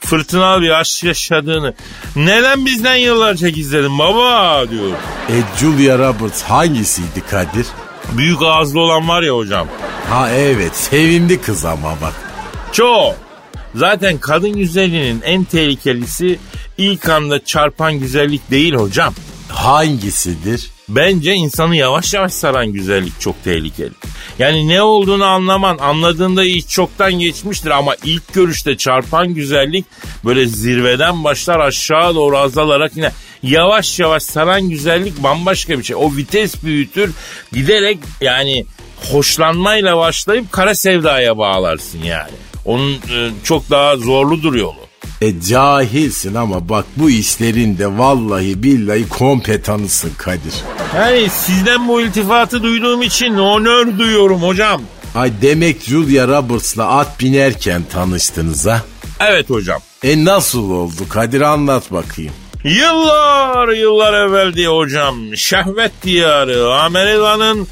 Fırtınalı 0.00 0.62
bir 0.62 0.70
aşk 0.70 1.04
yaşadığını. 1.04 1.74
Neden 2.16 2.66
bizden 2.66 2.94
yıllarca 2.96 3.48
gizledin 3.48 3.98
baba 3.98 4.70
diyor. 4.70 4.90
E 5.28 5.36
Julia 5.60 5.98
Roberts 5.98 6.42
hangisiydi 6.42 7.20
Kadir? 7.30 7.66
Büyük 8.16 8.42
ağızlı 8.42 8.80
olan 8.80 9.08
var 9.08 9.22
ya 9.22 9.36
hocam. 9.36 9.66
Ha 10.10 10.30
evet 10.30 10.76
sevimli 10.76 11.40
kız 11.40 11.64
ama 11.64 11.90
bak. 12.02 12.14
Çok. 12.72 13.14
Zaten 13.74 14.18
kadın 14.18 14.52
güzelliğinin 14.52 15.22
en 15.22 15.44
tehlikelisi 15.44 16.38
ilk 16.78 17.08
anda 17.08 17.44
çarpan 17.44 17.94
güzellik 17.94 18.50
değil 18.50 18.74
hocam. 18.74 19.14
Hangisidir? 19.48 20.70
Bence 20.90 21.34
insanı 21.34 21.76
yavaş 21.76 22.14
yavaş 22.14 22.32
saran 22.32 22.66
güzellik 22.72 23.20
çok 23.20 23.44
tehlikeli. 23.44 23.90
Yani 24.38 24.68
ne 24.68 24.82
olduğunu 24.82 25.24
anlaman, 25.24 25.78
anladığında 25.78 26.44
iş 26.44 26.68
çoktan 26.68 27.12
geçmiştir 27.12 27.70
ama 27.70 27.94
ilk 28.04 28.34
görüşte 28.34 28.76
çarpan 28.76 29.34
güzellik 29.34 29.84
böyle 30.24 30.46
zirveden 30.46 31.24
başlar 31.24 31.60
aşağı 31.60 32.14
doğru 32.14 32.38
azalarak 32.38 32.96
yine 32.96 33.12
yavaş 33.42 33.98
yavaş 33.98 34.22
saran 34.22 34.68
güzellik 34.68 35.22
bambaşka 35.22 35.78
bir 35.78 35.84
şey. 35.84 35.96
O 35.96 36.16
vites 36.16 36.64
büyütür 36.64 37.10
giderek 37.52 37.98
yani 38.20 38.66
hoşlanmayla 39.12 39.96
başlayıp 39.96 40.52
kara 40.52 40.74
sevdaya 40.74 41.38
bağlarsın 41.38 42.02
yani. 42.02 42.32
Onun 42.64 42.92
e, 42.94 43.30
çok 43.44 43.70
daha 43.70 43.96
zorludur 43.96 44.54
yolu. 44.54 44.89
E 45.20 45.40
cahilsin 45.40 46.34
ama 46.34 46.68
bak 46.68 46.84
bu 46.96 47.10
işlerin 47.10 47.78
de 47.78 47.98
vallahi 47.98 48.62
billahi 48.62 49.08
kompetanısın 49.08 50.12
Kadir. 50.18 50.54
Yani 50.96 51.28
sizden 51.30 51.88
bu 51.88 52.00
iltifatı 52.00 52.62
duyduğum 52.62 53.02
için 53.02 53.34
onör 53.34 53.98
duyuyorum 53.98 54.42
hocam. 54.42 54.82
Ay 55.14 55.32
demek 55.42 55.82
Julia 55.82 56.28
Roberts'la 56.28 56.98
at 56.98 57.20
binerken 57.20 57.82
tanıştınız 57.92 58.66
ha? 58.66 58.82
Evet 59.20 59.50
hocam. 59.50 59.80
E 60.04 60.24
nasıl 60.24 60.70
oldu 60.70 61.08
Kadir 61.08 61.40
anlat 61.40 61.92
bakayım. 61.92 62.32
Yıllar 62.64 63.68
yıllar 63.68 64.26
evvel 64.26 64.54
diye 64.54 64.68
hocam 64.68 65.36
şehvet 65.36 65.92
diyarı 66.02 66.74
Amerika'nın 66.74 67.66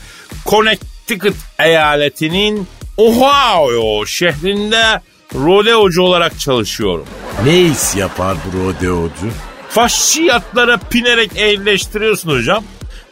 Connecticut 0.47 1.37
eyaletinin 1.59 2.67
Ohio 2.97 4.07
şehrinde 4.07 5.01
rodeocu 5.35 6.03
olarak 6.03 6.41
çalışıyorum. 6.41 7.07
Ne 7.45 7.61
iş 7.61 7.95
yapar 7.97 8.37
bu 8.47 8.59
rodeocu? 8.59 9.31
Faşiyatlara 9.69 10.77
pinerek 10.77 11.31
eğleştiriyorsun 11.37 12.31
hocam. 12.31 12.64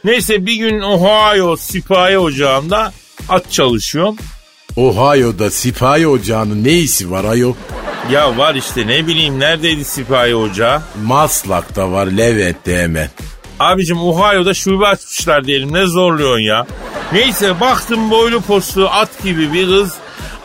Neyse 0.04 0.46
bir 0.46 0.54
gün 0.54 0.80
Ohio 0.80 1.56
sipahi 1.56 2.18
ocağında 2.18 2.92
at 3.28 3.52
çalışıyorum. 3.52 4.16
Ohio'da 4.76 5.50
sipahi 5.50 6.06
ocağının 6.08 6.64
ne 6.64 6.72
işi 6.72 7.10
var 7.10 7.24
ayol? 7.24 7.54
Ya 8.10 8.38
var 8.38 8.54
işte 8.54 8.86
ne 8.86 9.06
bileyim 9.06 9.40
neredeydi 9.40 9.84
sipahi 9.84 10.34
ocağı? 10.34 10.82
Maslak'ta 11.04 11.92
var 11.92 12.06
Levent'te 12.06 12.76
hemen. 12.78 13.10
Abicim 13.60 13.98
Ohio'da 13.98 14.54
şube 14.54 14.86
açmışlar 14.86 15.44
diyelim 15.44 15.72
ne 15.72 15.86
zorluyorsun 15.86 16.40
ya. 16.40 16.66
Neyse 17.12 17.60
baktım 17.60 18.10
boylu 18.10 18.40
postlu 18.40 18.88
at 18.88 19.22
gibi 19.22 19.52
bir 19.52 19.66
kız 19.66 19.94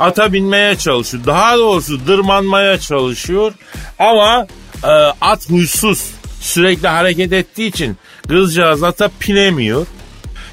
ata 0.02 0.34
binmeye 0.34 0.76
çalışıyor. 0.76 1.26
Daha 1.26 1.58
doğrusu 1.58 2.08
dırmanmaya 2.08 2.80
çalışıyor. 2.80 3.54
Ama 4.00 4.48
e, 4.84 4.88
at 5.22 5.50
huysuz 5.50 6.12
sürekli 6.42 6.88
hareket 6.88 7.34
ettiği 7.34 7.68
için 7.68 7.98
kızcağız 8.28 8.84
ata 8.84 9.10
pinemiyor. 9.20 9.86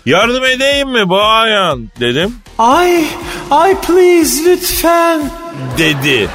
Yardım 0.07 0.45
edeyim 0.45 0.89
mi 0.89 1.11
bayan 1.11 1.89
dedim. 2.01 2.35
Ay, 2.59 3.05
ay 3.51 3.81
please 3.81 4.45
lütfen. 4.45 5.31
dedi. 5.79 6.29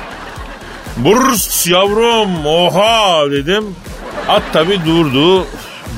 Burs 0.98 1.68
yavrum 1.68 2.46
oha 2.46 3.32
dedim. 3.32 3.76
At 4.28 4.44
tabi 4.54 4.86
durdu. 4.86 5.46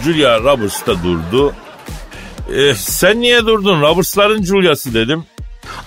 Julia 0.04 0.39
Roberts 0.39 0.88
da 0.88 1.04
durdu. 1.04 1.54
E, 2.56 2.73
sen 2.75 3.21
niye 3.21 3.45
durdun? 3.45 3.82
Roberts'ların 3.82 4.43
Julia'sı 4.43 4.93
dedim. 4.93 5.23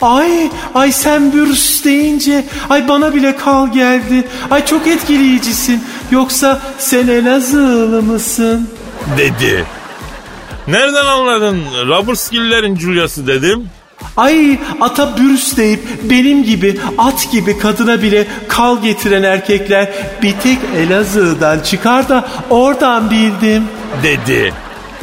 Ay 0.00 0.50
ay 0.74 0.92
sen 0.92 1.32
bürüs 1.32 1.84
deyince 1.84 2.44
ay 2.70 2.88
bana 2.88 3.14
bile 3.14 3.36
kal 3.36 3.72
geldi. 3.72 4.28
Ay 4.50 4.66
çok 4.66 4.86
etkileyicisin. 4.86 5.84
Yoksa 6.10 6.60
sen 6.78 7.08
Elazığlı 7.08 8.02
mısın? 8.02 8.68
Dedi. 9.18 9.64
Nereden 10.68 11.06
anladın 11.06 11.64
Robertsgillerin 11.88 12.76
Julia'sı 12.76 13.26
dedim. 13.26 13.68
Ay 14.16 14.58
ata 14.80 15.16
bürüs 15.16 15.56
deyip 15.56 15.80
benim 16.02 16.44
gibi 16.44 16.80
at 16.98 17.32
gibi 17.32 17.58
kadına 17.58 18.02
bile 18.02 18.26
kal 18.48 18.82
getiren 18.82 19.22
erkekler 19.22 19.88
bir 20.22 20.32
tek 20.32 20.58
Elazığ'dan 20.76 21.60
çıkar 21.60 22.08
da 22.08 22.28
oradan 22.50 23.10
bildim. 23.10 23.64
Dedi. 24.02 24.54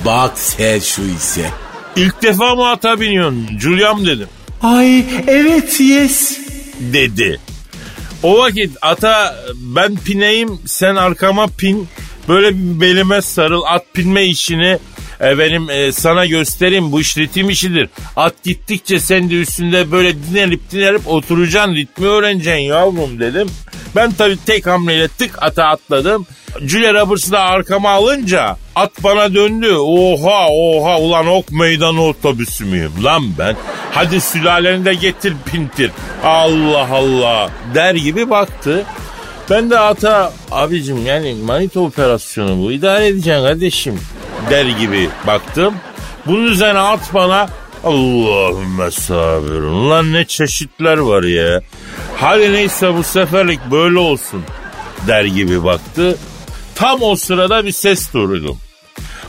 Bak 0.06 0.32
sen 0.36 0.80
şu 0.80 1.02
ise. 1.02 1.50
İlk 1.96 2.22
defa 2.22 2.56
mı 2.56 2.70
ata 2.70 3.00
biniyorsun 3.00 3.48
Julia'm 3.60 4.06
dedim. 4.06 4.28
Ay 4.62 5.06
evet 5.28 5.80
yes. 5.80 6.39
Dedi. 6.80 7.39
O 8.24 8.38
vakit 8.38 8.78
ata 8.82 9.36
ben 9.56 9.96
pineyim 9.96 10.60
sen 10.65 10.96
arkama 10.96 11.48
pin. 11.48 11.88
Böyle 12.28 12.56
bir 12.56 12.82
belime 12.82 13.22
sarıl 13.22 13.62
at 13.65 13.94
pinme 13.94 14.26
işini 14.26 14.80
e, 15.21 15.38
benim 15.38 15.69
e, 15.69 15.91
sana 15.91 16.25
göstereyim 16.25 16.91
bu 16.91 17.01
iş 17.01 17.17
ritim 17.17 17.49
işidir. 17.49 17.89
At 18.15 18.43
gittikçe 18.43 18.99
sen 18.99 19.30
de 19.30 19.41
üstünde 19.41 19.91
böyle 19.91 20.23
dinelip 20.23 20.71
dinelip 20.71 21.08
oturacaksın 21.08 21.75
ritmi 21.75 22.08
öğreneceksin 22.08 22.63
yavrum 22.63 23.19
dedim. 23.19 23.47
Ben 23.95 24.12
tabii 24.12 24.38
tek 24.45 24.67
hamleyle 24.67 25.08
tık 25.08 25.43
ata 25.43 25.65
atladım. 25.65 26.28
Julia 26.62 26.93
Roberts'ı 26.93 27.32
da 27.32 27.39
arkama 27.41 27.89
alınca 27.89 28.58
at 28.75 29.04
bana 29.04 29.34
döndü. 29.34 29.75
Oha 29.75 30.47
oha 30.49 30.99
ulan 30.99 31.28
ok 31.28 31.51
meydanı 31.51 32.01
otobüsü 32.01 32.65
müyüm 32.65 33.04
lan 33.04 33.23
ben? 33.39 33.56
Hadi 33.91 34.21
sülaleni 34.21 34.86
de 34.86 34.93
getir 34.93 35.34
pintir. 35.51 35.91
Allah 36.23 36.88
Allah 36.91 37.49
der 37.75 37.95
gibi 37.95 38.30
baktı. 38.30 38.86
Ben 39.50 39.70
de 39.70 39.80
ata 39.80 40.34
abicim 40.52 41.06
yani 41.06 41.34
manita 41.34 41.80
operasyonu 41.80 42.64
bu 42.64 42.72
idare 42.72 43.08
edeceksin 43.08 43.44
kardeşim 43.44 44.00
der 44.50 44.66
gibi 44.66 45.10
baktım. 45.28 45.76
Bunun 46.26 46.46
üzerine 46.46 46.80
at 46.80 47.14
bana 47.14 47.50
Allahümme 47.84 48.92
sabirun. 48.92 49.90
Lan 49.90 50.14
ne 50.14 50.26
çeşitler 50.26 50.98
var 50.98 51.24
ya. 51.24 51.62
Hadi 52.18 52.54
neyse 52.54 52.94
bu 52.94 53.04
seferlik 53.04 53.60
böyle 53.72 54.00
olsun 54.00 54.44
der 55.08 55.26
gibi 55.26 55.64
baktı. 55.64 56.18
Tam 56.76 57.02
o 57.02 57.16
sırada 57.16 57.66
bir 57.66 57.72
ses 57.72 58.14
duydum. 58.14 58.58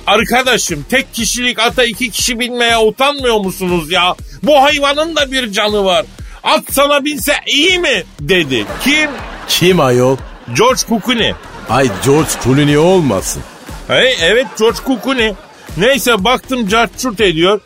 Arkadaşım 0.07 0.87
tek 0.91 1.15
kişilik 1.15 1.59
ata 1.59 1.85
iki 1.85 2.11
kişi 2.11 2.41
binmeye 2.41 2.79
utanmıyor 2.79 3.41
musunuz 3.41 3.91
ya? 3.91 4.15
Bu 4.43 4.63
hayvanın 4.63 5.17
da 5.17 5.33
bir 5.33 5.53
canı 5.53 5.85
var. 5.85 6.07
At 6.43 6.65
sana 6.71 7.05
binse 7.05 7.35
iyi 7.47 7.79
mi? 7.79 8.03
dedi. 8.21 8.65
Kim? 8.85 9.11
Kim 9.49 9.81
ayol? 9.81 10.17
George 10.59 10.81
Clooney. 10.89 11.35
Ay 11.71 11.89
George 12.05 12.29
Clooney 12.45 12.79
olmasın. 12.79 13.43
Hey, 13.89 14.17
evet 14.23 14.47
George 14.59 14.79
Clooney. 15.05 15.35
Neyse 15.77 16.25
baktım 16.25 16.69
carçurt 16.69 17.21
ediyor. 17.21 17.61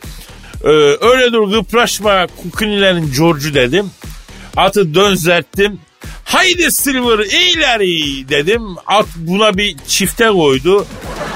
Ee, 0.63 0.67
öyle 1.01 1.33
dur 1.33 1.51
gıpraşma 1.51 2.27
Clooney'lerin 2.59 3.11
George'u 3.17 3.53
dedim. 3.53 3.91
Atı 4.57 4.93
dönzerttim. 4.93 5.79
Haydi 6.25 6.71
Silver 6.71 7.19
ileri 7.19 8.29
dedim. 8.29 8.61
At 8.87 9.05
buna 9.15 9.57
bir 9.57 9.75
çifte 9.87 10.27
koydu. 10.27 10.85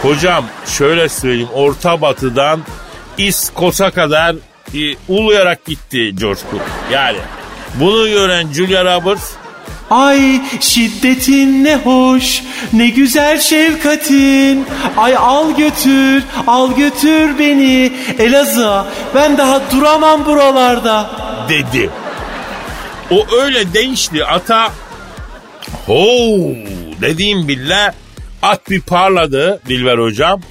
Hocam 0.01 0.45
şöyle 0.77 1.09
söyleyeyim 1.09 1.49
orta 1.53 2.01
batıdan 2.01 2.61
İskos'a 3.17 3.91
kadar 3.91 4.35
e, 4.73 4.95
uluyarak 5.07 5.65
gitti 5.65 6.15
George 6.15 6.39
Clooney. 6.51 6.67
Yani 6.91 7.17
bunu 7.79 8.07
gören 8.07 8.53
Julia 8.53 8.85
Roberts 8.85 9.31
Ay 9.89 10.41
şiddetin 10.59 11.63
ne 11.63 11.75
hoş, 11.75 12.43
ne 12.73 12.87
güzel 12.87 13.39
şefkatin. 13.39 14.65
Ay 14.97 15.15
al 15.17 15.55
götür, 15.57 16.23
al 16.47 16.75
götür 16.75 17.39
beni 17.39 17.91
Elazığ'a. 18.19 18.85
Ben 19.15 19.37
daha 19.37 19.61
duramam 19.71 20.25
buralarda. 20.25 21.09
dedi. 21.49 21.89
O 23.11 23.25
öyle 23.41 23.73
değişti 23.73 24.25
ata 24.25 24.69
ho 25.85 25.95
dediğim 27.01 27.47
bile 27.47 27.93
at 28.41 28.69
bir 28.69 28.81
parladı 28.81 29.61
Dilber 29.67 29.97
hocam. 29.97 30.41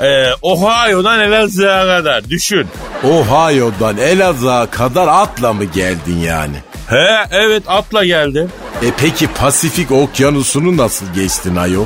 Ee, 0.00 0.24
Ohio'dan 0.42 1.20
Elazığ'a 1.20 1.86
kadar 1.86 2.30
düşün. 2.30 2.66
Ohio'dan 3.04 3.96
Elazığ'a 3.96 4.66
kadar 4.66 5.08
atla 5.08 5.52
mı 5.52 5.64
geldin 5.64 6.18
yani? 6.26 6.56
He 6.88 7.26
evet 7.30 7.62
atla 7.66 8.04
geldi. 8.04 8.48
E 8.82 8.90
peki 8.98 9.26
Pasifik 9.26 9.90
okyanusunu 9.92 10.76
nasıl 10.76 11.06
geçtin 11.14 11.56
ayo? 11.56 11.84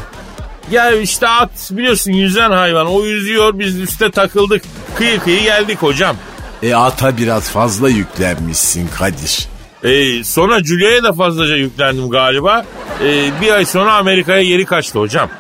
Ya 0.70 0.90
işte 0.92 1.28
at 1.28 1.70
biliyorsun 1.70 2.12
yüzen 2.12 2.50
hayvan 2.50 2.86
o 2.86 3.04
yüzüyor 3.04 3.58
biz 3.58 3.78
üste 3.78 4.10
takıldık. 4.10 4.62
Kıyı 4.98 5.20
kıyı 5.20 5.42
geldik 5.42 5.82
hocam. 5.82 6.16
E 6.62 6.74
ata 6.74 7.16
biraz 7.16 7.50
fazla 7.50 7.88
yüklenmişsin 7.88 8.88
Kadir. 8.88 9.48
Ee, 9.84 10.24
sonra 10.24 10.64
Julia'ya 10.64 11.02
da 11.02 11.12
fazlaca 11.12 11.56
yüklendim 11.56 12.10
galiba. 12.10 12.64
Ee, 13.04 13.30
bir 13.40 13.52
ay 13.52 13.64
sonra 13.64 13.92
Amerika'ya 13.94 14.42
geri 14.42 14.64
kaçtı 14.64 14.98
hocam. 14.98 15.30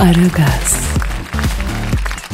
Aragaz, 0.00 0.85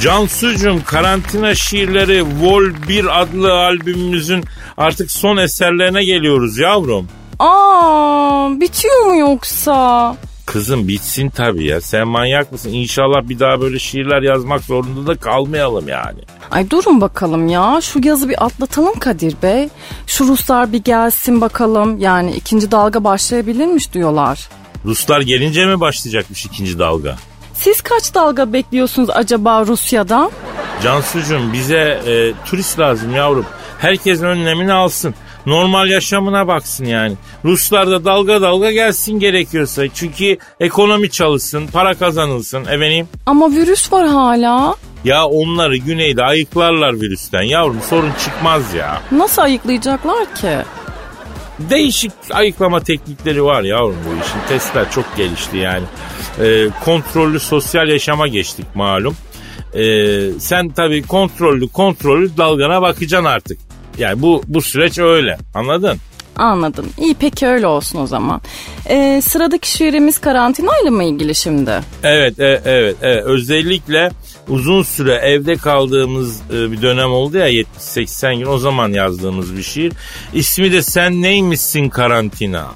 Cansucuğum 0.02 0.78
karantina 0.86 1.54
şiirleri 1.54 2.24
Vol 2.40 2.62
1 2.88 3.20
adlı 3.22 3.52
albümümüzün 3.52 4.44
artık 4.76 5.10
son 5.10 5.36
eserlerine 5.36 6.04
geliyoruz 6.04 6.58
yavrum. 6.58 7.08
Aa, 7.38 8.60
bitiyor 8.60 9.06
mu 9.06 9.16
yoksa? 9.16 10.16
Kızım 10.46 10.88
bitsin 10.88 11.28
tabii 11.28 11.64
ya. 11.66 11.80
Sen 11.80 12.08
manyak 12.08 12.52
mısın? 12.52 12.70
İnşallah 12.70 13.28
bir 13.28 13.38
daha 13.38 13.60
böyle 13.60 13.78
şiirler 13.78 14.22
yazmak 14.22 14.60
zorunda 14.64 15.06
da 15.06 15.20
kalmayalım 15.20 15.88
yani. 15.88 16.20
Ay 16.50 16.70
durun 16.70 17.00
bakalım 17.00 17.48
ya. 17.48 17.80
Şu 17.82 18.00
yazı 18.04 18.28
bir 18.28 18.44
atlatalım 18.44 18.98
Kadir 18.98 19.34
Bey. 19.42 19.68
Şu 20.06 20.28
Ruslar 20.28 20.72
bir 20.72 20.84
gelsin 20.84 21.40
bakalım. 21.40 21.98
Yani 21.98 22.32
ikinci 22.32 22.70
dalga 22.70 23.04
başlayabilirmiş 23.04 23.92
diyorlar. 23.92 24.48
Ruslar 24.84 25.20
gelince 25.20 25.66
mi 25.66 25.80
başlayacakmış 25.80 26.46
ikinci 26.46 26.78
dalga? 26.78 27.16
Siz 27.62 27.80
kaç 27.80 28.14
dalga 28.14 28.52
bekliyorsunuz 28.52 29.10
acaba 29.10 29.66
Rusya'dan? 29.66 30.30
Cansucuğum 30.82 31.52
bize 31.52 32.00
e, 32.06 32.32
turist 32.46 32.78
lazım 32.78 33.14
yavrum. 33.14 33.46
Herkes 33.78 34.22
önlemini 34.22 34.72
alsın. 34.72 35.14
Normal 35.46 35.88
yaşamına 35.88 36.48
baksın 36.48 36.84
yani. 36.84 37.14
Ruslar 37.44 37.90
da 37.90 38.04
dalga 38.04 38.42
dalga 38.42 38.72
gelsin 38.72 39.18
gerekiyorsa. 39.18 39.88
Çünkü 39.94 40.38
ekonomi 40.60 41.10
çalışsın, 41.10 41.66
para 41.66 41.94
kazanılsın. 41.94 42.64
Efendim? 42.64 43.08
Ama 43.26 43.50
virüs 43.50 43.92
var 43.92 44.06
hala. 44.08 44.74
Ya 45.04 45.26
onları 45.26 45.76
güneyde 45.76 46.22
ayıklarlar 46.24 47.00
virüsten. 47.00 47.42
Yavrum 47.42 47.80
sorun 47.90 48.12
çıkmaz 48.24 48.74
ya. 48.74 49.00
Nasıl 49.12 49.42
ayıklayacaklar 49.42 50.34
ki? 50.34 50.56
Değişik 51.58 52.12
ayıklama 52.30 52.80
teknikleri 52.80 53.44
var 53.44 53.62
yavrum 53.62 53.98
bu 54.06 54.24
işin. 54.24 54.48
Testler 54.48 54.90
çok 54.90 55.16
gelişti 55.16 55.56
yani. 55.56 55.84
Ee, 56.40 56.68
kontrollü 56.84 57.40
sosyal 57.40 57.88
yaşama 57.88 58.28
geçtik 58.28 58.66
malum. 58.74 59.16
Ee, 59.74 60.30
sen 60.38 60.68
tabii 60.68 61.02
kontrollü 61.02 61.68
kontrollü 61.68 62.36
dalgana 62.36 62.82
bakacaksın 62.82 63.24
artık. 63.24 63.58
Yani 63.98 64.22
bu 64.22 64.42
bu 64.46 64.62
süreç 64.62 64.98
öyle. 64.98 65.38
Anladın? 65.54 65.96
Anladım. 66.36 66.88
İyi 66.98 67.14
peki 67.14 67.46
öyle 67.46 67.66
olsun 67.66 67.98
o 68.00 68.06
zaman. 68.06 68.40
Ee, 68.88 69.20
sıradaki 69.24 69.70
şiirimiz 69.70 70.18
karantinayla 70.18 70.90
mı 70.90 71.04
ilgili 71.04 71.34
şimdi? 71.34 71.80
Evet, 72.02 72.40
e- 72.40 72.62
evet, 72.64 72.96
evet. 73.02 73.24
Özellikle 73.24 74.10
uzun 74.48 74.82
süre 74.82 75.14
evde 75.14 75.56
kaldığımız 75.56 76.40
e, 76.50 76.72
bir 76.72 76.82
dönem 76.82 77.12
oldu 77.12 77.38
ya 77.38 77.50
70-80 77.50 78.38
gün 78.38 78.46
o 78.46 78.58
zaman 78.58 78.88
yazdığımız 78.92 79.56
bir 79.56 79.62
şiir. 79.62 79.92
İsmi 80.34 80.72
de 80.72 80.82
Sen 80.82 81.22
Neymişsin 81.22 81.88
Karantina. 81.88 82.66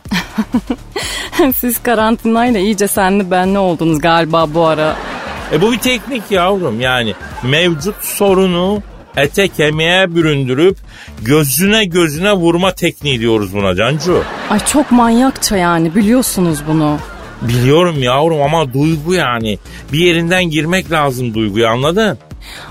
Siz 1.57 1.83
karantinayla 1.83 2.61
iyice 2.61 2.89
senli 2.89 3.31
benli 3.31 3.59
oldunuz 3.59 3.99
galiba 3.99 4.55
bu 4.55 4.67
ara. 4.67 4.97
E 5.53 5.63
bu 5.63 5.73
bir 5.73 5.79
teknik 5.79 6.23
yavrum 6.31 6.81
yani 6.81 7.15
mevcut 7.43 8.05
sorunu 8.05 8.83
ete 9.17 9.49
kemiğe 9.49 10.15
büründürüp 10.15 10.79
gözüne 11.23 11.85
gözüne 11.85 12.33
vurma 12.33 12.73
tekniği 12.73 13.21
diyoruz 13.21 13.55
buna 13.55 13.75
Cancu. 13.75 14.23
Ay 14.51 14.59
çok 14.59 14.93
manyakça 14.93 15.57
yani 15.57 15.95
biliyorsunuz 15.95 16.59
bunu. 16.69 16.99
Biliyorum 17.43 18.03
yavrum 18.03 18.43
ama 18.43 18.73
duygu 18.73 19.15
yani. 19.15 19.59
Bir 19.93 19.99
yerinden 19.99 20.45
girmek 20.45 20.91
lazım 20.93 21.35
duyguyu 21.35 21.69
anladın? 21.69 22.19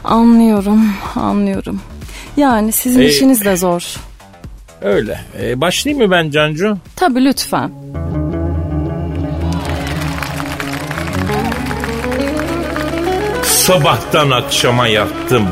Anlıyorum, 0.04 0.90
anlıyorum. 1.16 1.82
Yani 2.38 2.72
sizin 2.72 3.02
Ee, 3.02 3.06
işiniz 3.06 3.46
de 3.46 3.58
zor. 3.58 3.96
Öyle. 4.82 5.20
E, 5.42 5.62
başlayayım 5.62 6.06
mı 6.06 6.12
ben 6.12 6.30
Cancu? 6.32 6.78
Tabii 6.96 7.26
lütfen. 7.26 7.72
Sabahtan 13.44 14.32
akşama 14.32 14.88
yattım. 14.88 15.44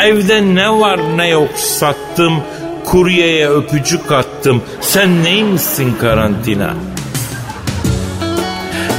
Evde 0.00 0.54
ne 0.54 0.70
var 0.70 1.00
ne 1.16 1.28
yok 1.28 1.50
sattım. 1.56 2.32
Kuryeye 2.84 3.48
öpücük 3.50 4.12
attım. 4.12 4.62
Sen 4.80 5.24
neymişsin 5.24 5.94
karantina? 6.00 6.74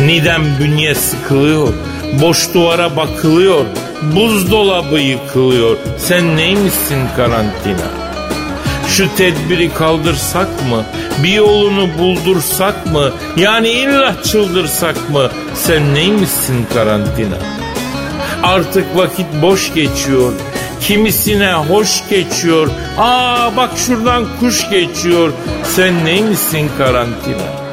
Nidem 0.06 0.44
bünye 0.60 0.96
sıkılıyor. 0.96 1.74
Boş 2.22 2.54
duvara 2.54 2.96
bakılıyor. 2.96 3.65
Buzdolabı 4.15 5.00
yıkılıyor. 5.00 5.78
Sen 5.98 6.38
neymişsin 6.38 7.00
karantina? 7.15 7.89
Şu 8.88 9.15
tedbiri 9.15 9.74
kaldırsak 9.74 10.48
mı? 10.48 10.86
Bir 11.24 11.34
yolunu 11.34 11.98
buldursak 12.00 12.86
mı? 12.94 13.12
Yani 13.38 13.70
illa 13.70 14.24
çıldırsak 14.24 15.10
mı? 15.10 15.30
Sen 15.54 15.94
neymişsin 15.94 16.65
karantina? 16.74 17.38
Artık 18.44 18.98
vakit 18.98 19.26
boş 19.41 19.74
geçiyor. 19.74 20.34
Kimisine 20.82 21.54
hoş 21.54 22.10
geçiyor. 22.10 22.70
Aa 22.98 23.58
bak 23.58 23.70
şuradan 23.78 24.26
kuş 24.39 24.70
geçiyor. 24.70 25.32
Sen 25.63 26.06
neymişsin 26.06 26.70
karantina? 26.78 27.64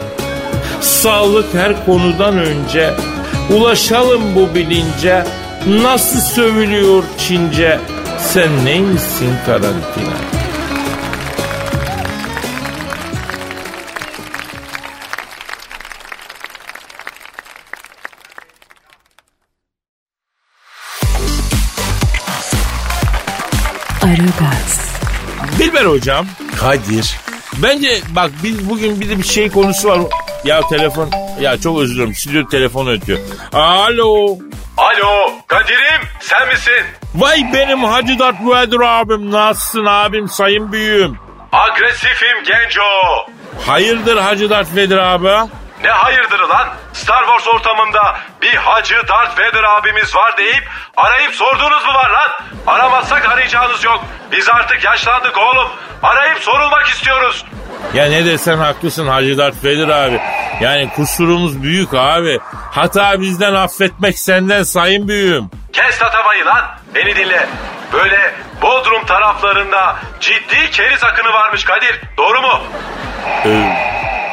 Sağlık 0.83 1.55
her 1.55 1.87
konudan 1.87 2.39
önce. 2.39 2.95
Ulaşalım 3.51 4.23
bu 4.35 4.55
bilince. 4.55 5.25
Nasıl 5.67 6.21
sövülüyor 6.21 7.03
Çince? 7.19 7.79
Sen 8.19 8.65
neymişsin 8.65 9.31
karantina? 9.47 10.17
Aragaz, 24.03 24.81
Dilber 25.59 25.85
hocam. 25.85 26.27
Kadir. 26.57 27.17
Bence 27.63 28.01
bak 28.17 28.31
biz 28.43 28.71
bugün 28.71 29.01
bir 29.01 29.09
de 29.09 29.19
bir 29.19 29.23
şey 29.23 29.51
konusu 29.51 29.89
var. 29.89 30.01
Ya 30.45 30.61
telefon 30.69 31.11
ya 31.41 31.61
çok 31.61 31.81
özür 31.81 31.95
dilerim 31.95 32.15
stüdyo 32.15 32.49
telefonu 32.49 32.91
ötüyor. 32.91 33.19
Alo. 33.53 34.39
Alo 34.77 35.33
Kadir'im 35.47 36.03
sen 36.21 36.49
misin? 36.49 36.85
Vay 37.15 37.51
benim 37.55 37.85
Hacı 37.85 38.19
Dert 38.19 38.37
Vedir 38.41 38.81
abim 38.81 39.31
nasılsın 39.31 39.85
abim 39.85 40.29
sayın 40.29 40.73
büyüğüm. 40.73 41.17
Agresifim 41.53 42.45
genco. 42.47 42.83
Hayırdır 43.67 44.17
Hacı 44.17 44.51
Dert 44.51 44.77
Vedir 44.77 44.97
abi? 44.99 45.51
Ne 45.83 45.91
hayırdır 45.91 46.41
lan? 46.41 46.69
Star 46.93 47.25
Wars 47.27 47.49
ortamında 47.49 48.17
bir 48.43 48.55
hacı 48.55 48.95
Darth 49.09 49.41
Vader 49.41 49.63
abimiz 49.63 50.15
var 50.17 50.37
deyip 50.37 50.69
arayıp 50.97 51.35
sorduğunuz 51.35 51.85
mu 51.85 51.95
var 51.95 52.11
lan? 52.11 52.31
Aramazsak 52.67 53.29
arayacağınız 53.29 53.85
yok. 53.85 54.05
Biz 54.33 54.49
artık 54.49 54.85
yaşlandık 54.85 55.39
oğlum. 55.39 55.69
Arayıp 56.03 56.39
sorulmak 56.39 56.87
istiyoruz. 56.89 57.45
Ya 57.95 58.05
ne 58.07 58.25
desen 58.25 58.59
haklısın 58.59 59.09
Hacı 59.09 59.39
Dert 59.39 59.65
Vedir 59.65 59.89
abi. 59.89 60.21
Yani 60.61 60.91
kusurumuz 60.97 61.63
büyük 61.63 61.95
abi. 61.95 62.39
Hata 62.71 63.21
bizden 63.21 63.55
affetmek 63.55 64.19
senden 64.19 64.63
sayın 64.63 65.09
büyüğüm. 65.09 65.51
Kes 65.73 65.99
tatavayı 65.99 66.47
lan. 66.47 66.65
Beni 66.95 67.17
dinle. 67.17 67.49
Böyle 67.93 68.35
Bodrum 68.63 69.07
taraflarında 69.07 69.97
ciddi 70.21 70.71
keriz 70.71 71.05
akını 71.05 71.33
varmış 71.33 71.65
Kadir. 71.65 72.01
Doğru 72.17 72.43
mu? 72.43 72.61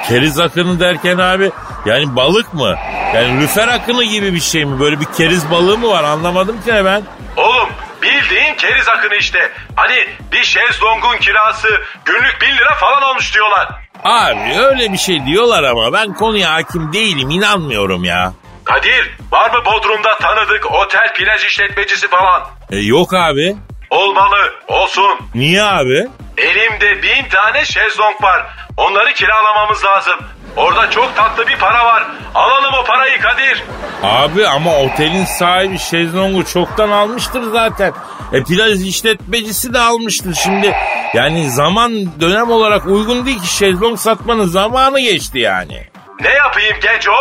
Keriz 0.08 0.40
akını 0.40 0.80
derken 0.80 1.18
abi 1.18 1.52
yani 1.86 2.16
balık 2.16 2.54
mı? 2.54 2.76
Yani 3.16 3.42
lüfer 3.42 3.68
akını 3.68 4.04
gibi 4.04 4.34
bir 4.34 4.40
şey 4.40 4.66
mi? 4.66 4.80
Böyle 4.80 5.00
bir 5.00 5.06
keriz 5.18 5.52
balığı 5.52 5.78
mı 5.78 5.90
var 5.90 6.04
anlamadım 6.04 6.62
ki 6.62 6.72
ben. 6.86 7.04
Oğlum 7.38 7.70
bildiğin 8.02 8.56
keriz 8.56 8.88
akını 8.88 9.16
işte. 9.16 9.52
Hani 9.76 9.96
bir 10.32 10.44
şezlongun 10.44 11.18
kirası 11.18 11.68
günlük 12.06 12.38
1000 12.42 12.58
lira 12.58 12.76
falan 12.76 13.04
olmuş 13.04 13.34
diyorlar. 13.34 13.70
Abi 14.04 14.60
öyle 14.60 14.94
bir 14.94 14.98
şey 14.98 15.26
diyorlar 15.26 15.64
ama 15.64 15.94
ben 15.94 16.14
konuya 16.14 16.54
hakim 16.54 16.94
değilim 16.94 17.30
inanmıyorum 17.30 18.04
ya. 18.04 18.34
Kadir 18.64 19.18
var 19.32 19.50
mı 19.52 19.66
Bodrum'da 19.66 20.18
tanıdık 20.18 20.72
otel 20.72 21.14
plaj 21.14 21.46
işletmecisi 21.46 22.08
falan? 22.08 22.42
E, 22.72 22.78
yok 22.78 23.14
abi. 23.14 23.56
Olmalı 23.90 24.54
olsun. 24.68 25.20
Niye 25.36 25.64
abi? 25.64 26.08
Elimde 26.39 27.04
bin 27.04 27.30
tane 27.30 27.65
şezlong 27.65 28.23
var. 28.23 28.45
Onları 28.78 29.13
kiralamamız 29.13 29.86
lazım. 29.86 30.19
Orada 30.56 30.89
çok 30.89 31.15
tatlı 31.15 31.47
bir 31.47 31.58
para 31.58 31.86
var. 31.86 32.04
Alalım 32.36 32.73
o 32.82 32.84
parayı 32.84 33.21
Kadir. 33.21 33.63
Abi 34.04 34.47
ama 34.47 34.75
otelin 34.78 35.25
sahibi 35.25 35.80
şezlongu 35.80 36.45
çoktan 36.45 36.89
almıştır 36.89 37.43
zaten. 37.52 37.93
E 38.34 38.43
plaj 38.43 38.88
işletmecisi 38.88 39.73
de 39.73 39.80
almıştır 39.80 40.34
şimdi. 40.34 40.75
Yani 41.13 41.49
zaman 41.52 42.21
dönem 42.21 42.52
olarak 42.52 42.86
uygun 42.86 43.25
değil 43.25 43.41
ki 43.41 43.47
şezlong 43.47 43.99
satmanın 43.99 44.45
zamanı 44.45 44.99
geçti 44.99 45.39
yani. 45.39 45.88
Ne 46.21 46.30
yapayım 46.30 46.78
genco? 46.82 47.13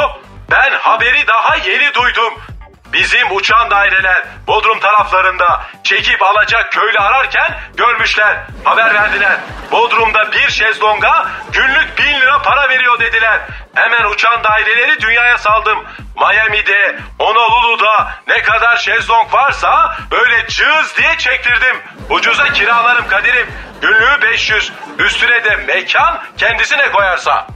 Ben 0.51 0.71
haberi 0.81 1.27
daha 1.27 1.57
yeni 1.57 1.95
duydum. 1.95 2.35
Bizim 2.93 3.37
uçan 3.37 3.71
daireler 3.71 4.23
Bodrum 4.47 4.81
taraflarında 4.81 5.63
çekip 5.85 6.23
alacak 6.23 6.73
köylü 6.73 6.99
ararken 6.99 7.59
görmüşler. 7.77 8.37
Haber 8.65 8.95
verdiler. 8.95 9.37
Bodrum'da 9.73 10.33
bir 10.33 10.51
şezlonga 10.51 11.27
günlük 11.53 11.99
bin 11.99 12.21
lira 12.21 12.43
para 12.43 12.69
veriyor 12.69 13.01
dediler. 13.01 13.41
Hemen 13.75 14.05
uçan 14.05 14.45
daireleri 14.45 15.01
dünyaya 15.01 15.39
saldım. 15.39 15.85
Miami'de, 16.17 16.99
Honolulu'da 17.19 18.13
ne 18.29 18.43
kadar 18.43 18.77
şezlong 18.77 19.35
varsa 19.35 19.97
böyle 20.11 20.47
cız 20.47 20.97
diye 20.97 21.19
çektirdim. 21.19 21.77
Ucuza 22.11 22.53
kiralarım 22.53 23.09
Kadir'im. 23.09 23.49
Günlüğü 23.81 24.23
500. 24.23 24.73
Üstüne 24.99 25.45
de 25.45 25.57
mekan 25.57 26.23
kendisine 26.37 26.93
koyarsa. 26.93 27.47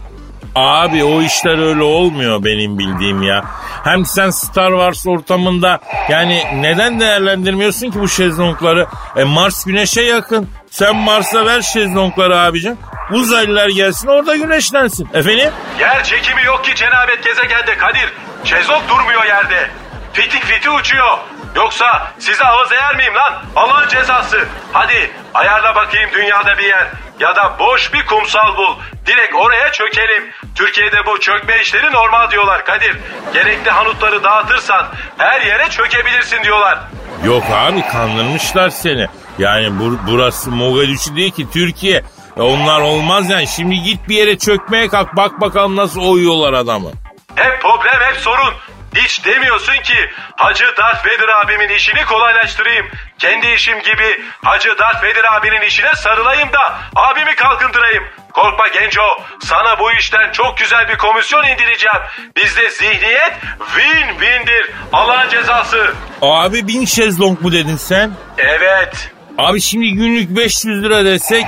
Abi 0.55 1.05
o 1.05 1.23
işler 1.23 1.69
öyle 1.69 1.83
olmuyor 1.83 2.45
benim 2.45 2.79
bildiğim 2.79 3.23
ya. 3.23 3.45
Hem 3.85 4.05
sen 4.07 4.31
Star 4.31 4.71
Wars 4.71 5.07
ortamında 5.07 5.79
yani 6.09 6.43
neden 6.55 7.01
değerlendirmiyorsun 7.01 7.91
ki 7.91 8.01
bu 8.01 8.09
şezlongları? 8.09 8.87
E 9.17 9.25
Mars 9.25 9.65
güneşe 9.65 10.03
yakın. 10.03 10.49
Sen 10.71 10.97
Mars'a 10.97 11.47
ver 11.47 11.63
şezlongları 11.63 12.39
abicim. 12.39 12.79
Uzaylılar 13.11 13.69
gelsin 13.69 14.09
orada 14.09 14.37
güneşlensin. 14.37 15.09
Efendim? 15.15 15.51
Yer 15.81 16.05
çekimi 16.05 16.43
yok 16.45 16.65
ki 16.65 16.75
cenabet 16.75 17.25
gezegende 17.25 17.77
Kadir. 17.77 18.13
Şezlong 18.45 18.89
durmuyor 18.89 19.25
yerde. 19.25 19.71
Fitik 20.13 20.43
fiti 20.45 20.71
uçuyor. 20.71 21.19
Yoksa 21.57 22.13
size 22.19 22.45
ağız 22.45 22.73
eğer 22.73 22.97
miyim 22.97 23.15
lan? 23.15 23.43
Allah'ın 23.57 23.89
cezası. 23.89 24.45
Hadi 24.73 25.11
ayarla 25.35 25.75
bakayım 25.75 26.11
dünyada 26.15 26.59
bir 26.59 26.65
yer. 26.65 26.87
Ya 27.23 27.37
da 27.37 27.57
boş 27.59 27.93
bir 27.95 28.07
kumsal 28.07 28.57
bul. 28.57 28.77
Direkt 29.07 29.35
oraya 29.35 29.73
çökelim. 29.73 30.31
Türkiye'de 30.55 31.07
bu 31.07 31.21
çökme 31.21 31.61
işleri 31.61 31.93
normal 31.93 32.31
diyorlar 32.31 32.65
Kadir. 32.65 32.97
Gerekli 33.35 33.71
hanutları 33.71 34.25
dağıtırsan 34.25 34.87
her 35.19 35.41
yere 35.41 35.69
çökebilirsin 35.71 36.43
diyorlar. 36.45 36.79
Yok 37.25 37.43
abi 37.55 37.83
kandırmışlar 37.93 38.71
seni. 38.71 39.07
Yani 39.39 39.67
bur- 39.67 39.99
burası 40.07 40.51
Mogadishu 40.51 41.17
değil 41.17 41.31
ki 41.33 41.47
Türkiye. 41.53 42.03
E 42.37 42.43
onlar 42.43 42.81
olmaz 42.81 43.31
yani. 43.31 43.47
Şimdi 43.47 43.83
git 43.83 44.09
bir 44.09 44.17
yere 44.17 44.39
çökmeye 44.39 44.89
kalk. 44.89 45.17
Bak 45.17 45.41
bakalım 45.41 45.77
nasıl 45.77 46.01
oyuyorlar 46.01 46.53
adamı. 46.53 46.91
Hep 47.35 47.61
problem 47.63 48.01
hep 48.01 48.17
sorun. 48.17 48.55
Hiç 48.95 49.25
demiyorsun 49.25 49.73
ki 49.83 50.11
Hacı 50.37 50.65
Darth 50.79 51.07
Vader 51.07 51.29
abimin 51.29 51.69
işini 51.69 52.05
kolaylaştırayım. 52.05 52.87
Kendi 53.19 53.47
işim 53.47 53.79
gibi 53.83 54.23
Hacı 54.45 54.79
Darth 54.79 54.97
Vader 55.05 55.25
abinin 55.37 55.61
işine 55.67 55.95
sarılayım 55.95 56.49
da 56.53 56.79
abimi 56.97 57.35
kalkındırayım. 57.35 58.05
Korkma 58.33 58.69
genco 58.69 59.03
sana 59.41 59.79
bu 59.79 59.93
işten 59.93 60.33
çok 60.33 60.59
güzel 60.59 60.89
bir 60.89 60.99
komisyon 60.99 61.45
indireceğim. 61.45 61.99
Bizde 62.37 62.71
zihniyet 62.71 63.33
win-win'dir. 63.77 64.71
Allah'ın 64.93 65.29
cezası. 65.29 65.95
Abi 66.23 66.69
bin 66.69 66.85
şezlong 66.85 67.41
mu 67.41 67.53
dedin 67.53 67.77
sen? 67.77 68.11
Evet. 68.39 69.11
Abi 69.39 69.61
şimdi 69.61 69.93
günlük 69.93 70.37
500 70.37 70.83
lira 70.85 71.05
desek 71.05 71.45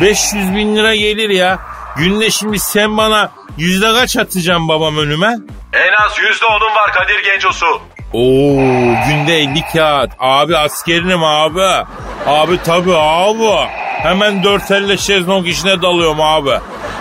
500 0.00 0.54
bin 0.56 0.76
lira 0.76 0.94
gelir 0.94 1.28
ya. 1.28 1.58
Günde 1.96 2.30
şimdi 2.30 2.58
sen 2.58 2.96
bana 2.96 3.30
yüzde 3.56 3.92
kaç 3.92 4.16
atacaksın 4.16 4.68
babam 4.68 4.98
önüme? 4.98 5.34
En 5.72 5.92
az 6.06 6.18
yüzde 6.18 6.46
onun 6.46 6.74
var 6.74 6.92
Kadir 6.92 7.24
Gencosu. 7.24 7.66
Oo 8.12 8.60
günde 9.08 9.34
50 9.38 9.62
kağıt. 9.72 10.10
Abi 10.18 10.56
askerinim 10.56 11.24
abi. 11.24 11.86
Abi 12.26 12.62
tabi 12.62 12.94
abi. 12.94 13.68
Hemen 14.02 14.42
dört 14.42 14.70
elle 14.70 14.96
şezlong 14.96 15.48
işine 15.48 15.82
dalıyorum 15.82 16.20
abi. 16.20 16.50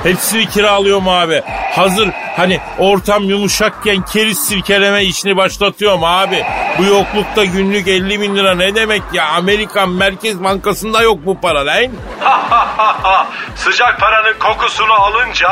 Hepsini 0.07 0.45
kiralıyorum 0.45 1.07
abi. 1.07 1.41
Hazır 1.75 2.09
hani 2.37 2.59
ortam 2.79 3.23
yumuşakken 3.23 4.01
keriz 4.01 4.47
sirkeleme 4.47 5.03
işini 5.03 5.37
başlatıyorum 5.37 6.03
abi. 6.03 6.45
Bu 6.77 6.83
yoklukta 6.83 7.45
günlük 7.45 7.87
50 7.87 8.21
bin 8.21 8.35
lira 8.35 8.55
ne 8.55 8.75
demek 8.75 9.01
ya? 9.13 9.27
Amerikan 9.27 9.89
Merkez 9.89 10.43
Bankası'nda 10.43 11.01
yok 11.01 11.19
bu 11.25 11.41
para 11.41 11.65
lan. 11.65 11.87
Sıcak 13.55 13.99
paranın 13.99 14.39
kokusunu 14.39 14.93
alınca 14.93 15.49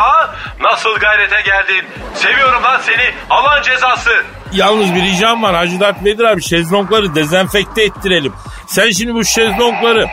nasıl 0.61 0.95
gayrete 0.95 1.41
geldin? 1.41 1.85
Seviyorum 2.13 2.63
lan 2.63 2.79
seni. 2.85 3.13
Alan 3.29 3.61
cezası. 3.61 4.23
Yalnız 4.51 4.95
bir 4.95 5.01
ricam 5.01 5.43
var 5.43 5.55
Hacı 5.55 5.79
Dert 5.79 6.05
Vedir 6.05 6.23
abi 6.23 6.43
şezlongları 6.43 7.15
dezenfekte 7.15 7.83
ettirelim. 7.83 8.33
Sen 8.67 8.91
şimdi 8.91 9.13
bu 9.13 9.25
şezlongları 9.25 10.07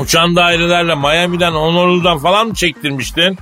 uçan 0.00 0.36
dairelerle 0.36 0.94
Miami'den 0.94 1.52
Honolulu'dan 1.52 2.18
falan 2.18 2.46
mı 2.46 2.54
çektirmiştin? 2.54 3.38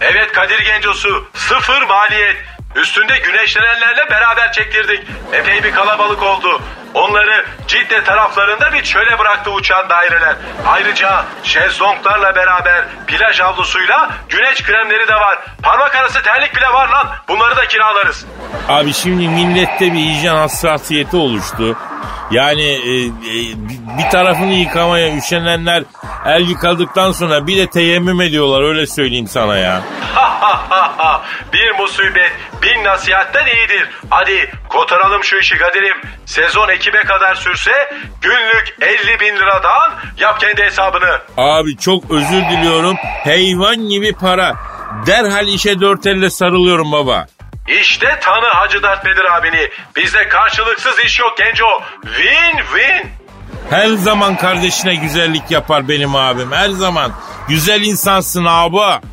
Evet 0.00 0.32
Kadir 0.32 0.58
Gencosu. 0.58 1.24
Sıfır 1.34 1.82
maliyet. 1.82 2.36
Üstünde 2.76 3.18
güneşlenenlerle 3.18 4.10
beraber 4.10 4.52
çektirdik. 4.52 5.00
Epey 5.32 5.62
bir 5.62 5.72
kalabalık 5.72 6.22
oldu. 6.22 6.60
Onları 6.94 7.46
Cidde 7.66 8.04
taraflarında 8.04 8.72
bir 8.72 8.82
çöle 8.82 9.18
bıraktı 9.18 9.50
uçan 9.50 9.88
daireler. 9.88 10.36
Ayrıca 10.66 11.24
şezlonglarla 11.42 12.34
beraber 12.36 12.84
plaj 13.06 13.40
havlusuyla 13.40 14.10
güneş 14.28 14.62
kremleri 14.62 15.08
de 15.08 15.14
var. 15.14 15.38
Parmak 15.62 15.96
arası 15.96 16.22
terlik 16.22 16.56
bile 16.56 16.68
var 16.72 16.88
lan. 16.88 17.08
Bunları 17.28 17.56
da 17.56 17.68
kiralarız. 17.68 18.26
Abi 18.68 18.92
şimdi 18.92 19.28
millette 19.28 19.92
bir 19.92 19.98
hijyen 19.98 20.34
hassasiyeti 20.36 21.16
oluştu. 21.16 21.76
Yani 22.30 22.62
e, 22.62 23.06
e, 23.06 23.10
bir 23.98 24.10
tarafını 24.10 24.52
yıkamaya 24.52 25.16
üşenenler 25.16 25.84
el 26.26 26.48
yıkadıktan 26.48 27.12
sonra 27.12 27.46
bir 27.46 27.56
de 27.58 27.66
teyemmüm 27.66 28.20
ediyorlar 28.20 28.62
öyle 28.62 28.86
söyleyeyim 28.86 29.28
sana 29.28 29.56
ya. 29.56 29.82
bir 31.52 31.72
musibet 31.78 32.32
bin 32.62 32.84
nasihatten 32.84 33.46
iyidir. 33.46 33.88
Hadi 34.10 34.52
kotaralım 34.68 35.24
şu 35.24 35.36
işi 35.36 35.58
Kadir'im. 35.58 35.96
Sezon 36.26 36.68
ekibe 36.68 37.00
kadar 37.00 37.34
sürse 37.34 37.72
günlük 38.20 38.76
50 38.80 39.20
bin 39.20 39.36
liradan 39.36 39.92
yap 40.18 40.40
kendi 40.40 40.62
hesabını. 40.62 41.20
Abi 41.36 41.76
çok 41.76 42.10
özür 42.10 42.42
diliyorum. 42.50 42.96
Hayvan 43.24 43.76
gibi 43.76 44.12
para. 44.12 44.56
Derhal 45.06 45.46
işe 45.48 45.80
dört 45.80 46.06
elle 46.06 46.30
sarılıyorum 46.30 46.92
baba. 46.92 47.26
İşte 47.68 48.18
tanı 48.20 48.46
Hacı 48.46 48.82
Dert 48.82 49.06
Vedir 49.06 49.36
abini. 49.36 49.70
Bizde 49.96 50.28
karşılıksız 50.28 50.98
iş 50.98 51.18
yok 51.18 51.38
Genco. 51.38 51.82
Win 52.02 52.56
win. 52.56 53.10
Her 53.70 53.88
zaman 53.88 54.36
kardeşine 54.36 54.94
güzellik 54.94 55.50
yapar 55.50 55.88
benim 55.88 56.16
abim. 56.16 56.52
Her 56.52 56.68
zaman. 56.68 57.12
Güzel 57.48 57.82
insansın 57.82 58.44
abi. 58.44 58.76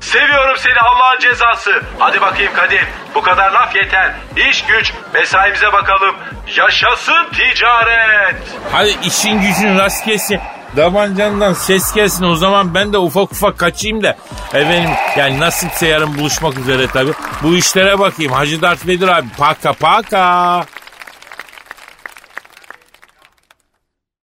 Seviyorum 0.00 0.56
seni 0.58 0.80
Allah'ın 0.80 1.20
cezası. 1.20 1.82
Hadi 1.98 2.20
bakayım 2.20 2.52
Kadir. 2.54 2.84
Bu 3.14 3.22
kadar 3.22 3.50
laf 3.50 3.76
yeter. 3.76 4.14
İş 4.50 4.64
güç 4.64 4.92
mesaimize 5.14 5.72
bakalım. 5.72 6.16
Yaşasın 6.56 7.26
ticaret. 7.32 8.36
Hadi 8.72 8.96
işin 9.02 9.40
gücün 9.40 9.78
rast 9.78 10.04
kesin. 10.04 10.40
Davancandan 10.76 11.52
ses 11.52 11.92
gelsin 11.92 12.24
o 12.24 12.36
zaman 12.36 12.74
ben 12.74 12.92
de 12.92 12.98
ufak 12.98 13.32
ufak 13.32 13.58
kaçayım 13.58 14.02
da. 14.02 14.16
Efendim 14.54 14.90
yani 15.16 15.40
nasipse 15.40 15.86
yarın 15.86 16.18
buluşmak 16.18 16.58
üzere 16.58 16.86
tabi. 16.86 17.10
Bu 17.42 17.56
işlere 17.56 17.98
bakayım 17.98 18.32
Hacı 18.32 18.62
Dert 18.62 18.86
Vedir 18.86 19.08
abi. 19.08 19.26
Paka 19.38 19.72
paka. 19.72 20.64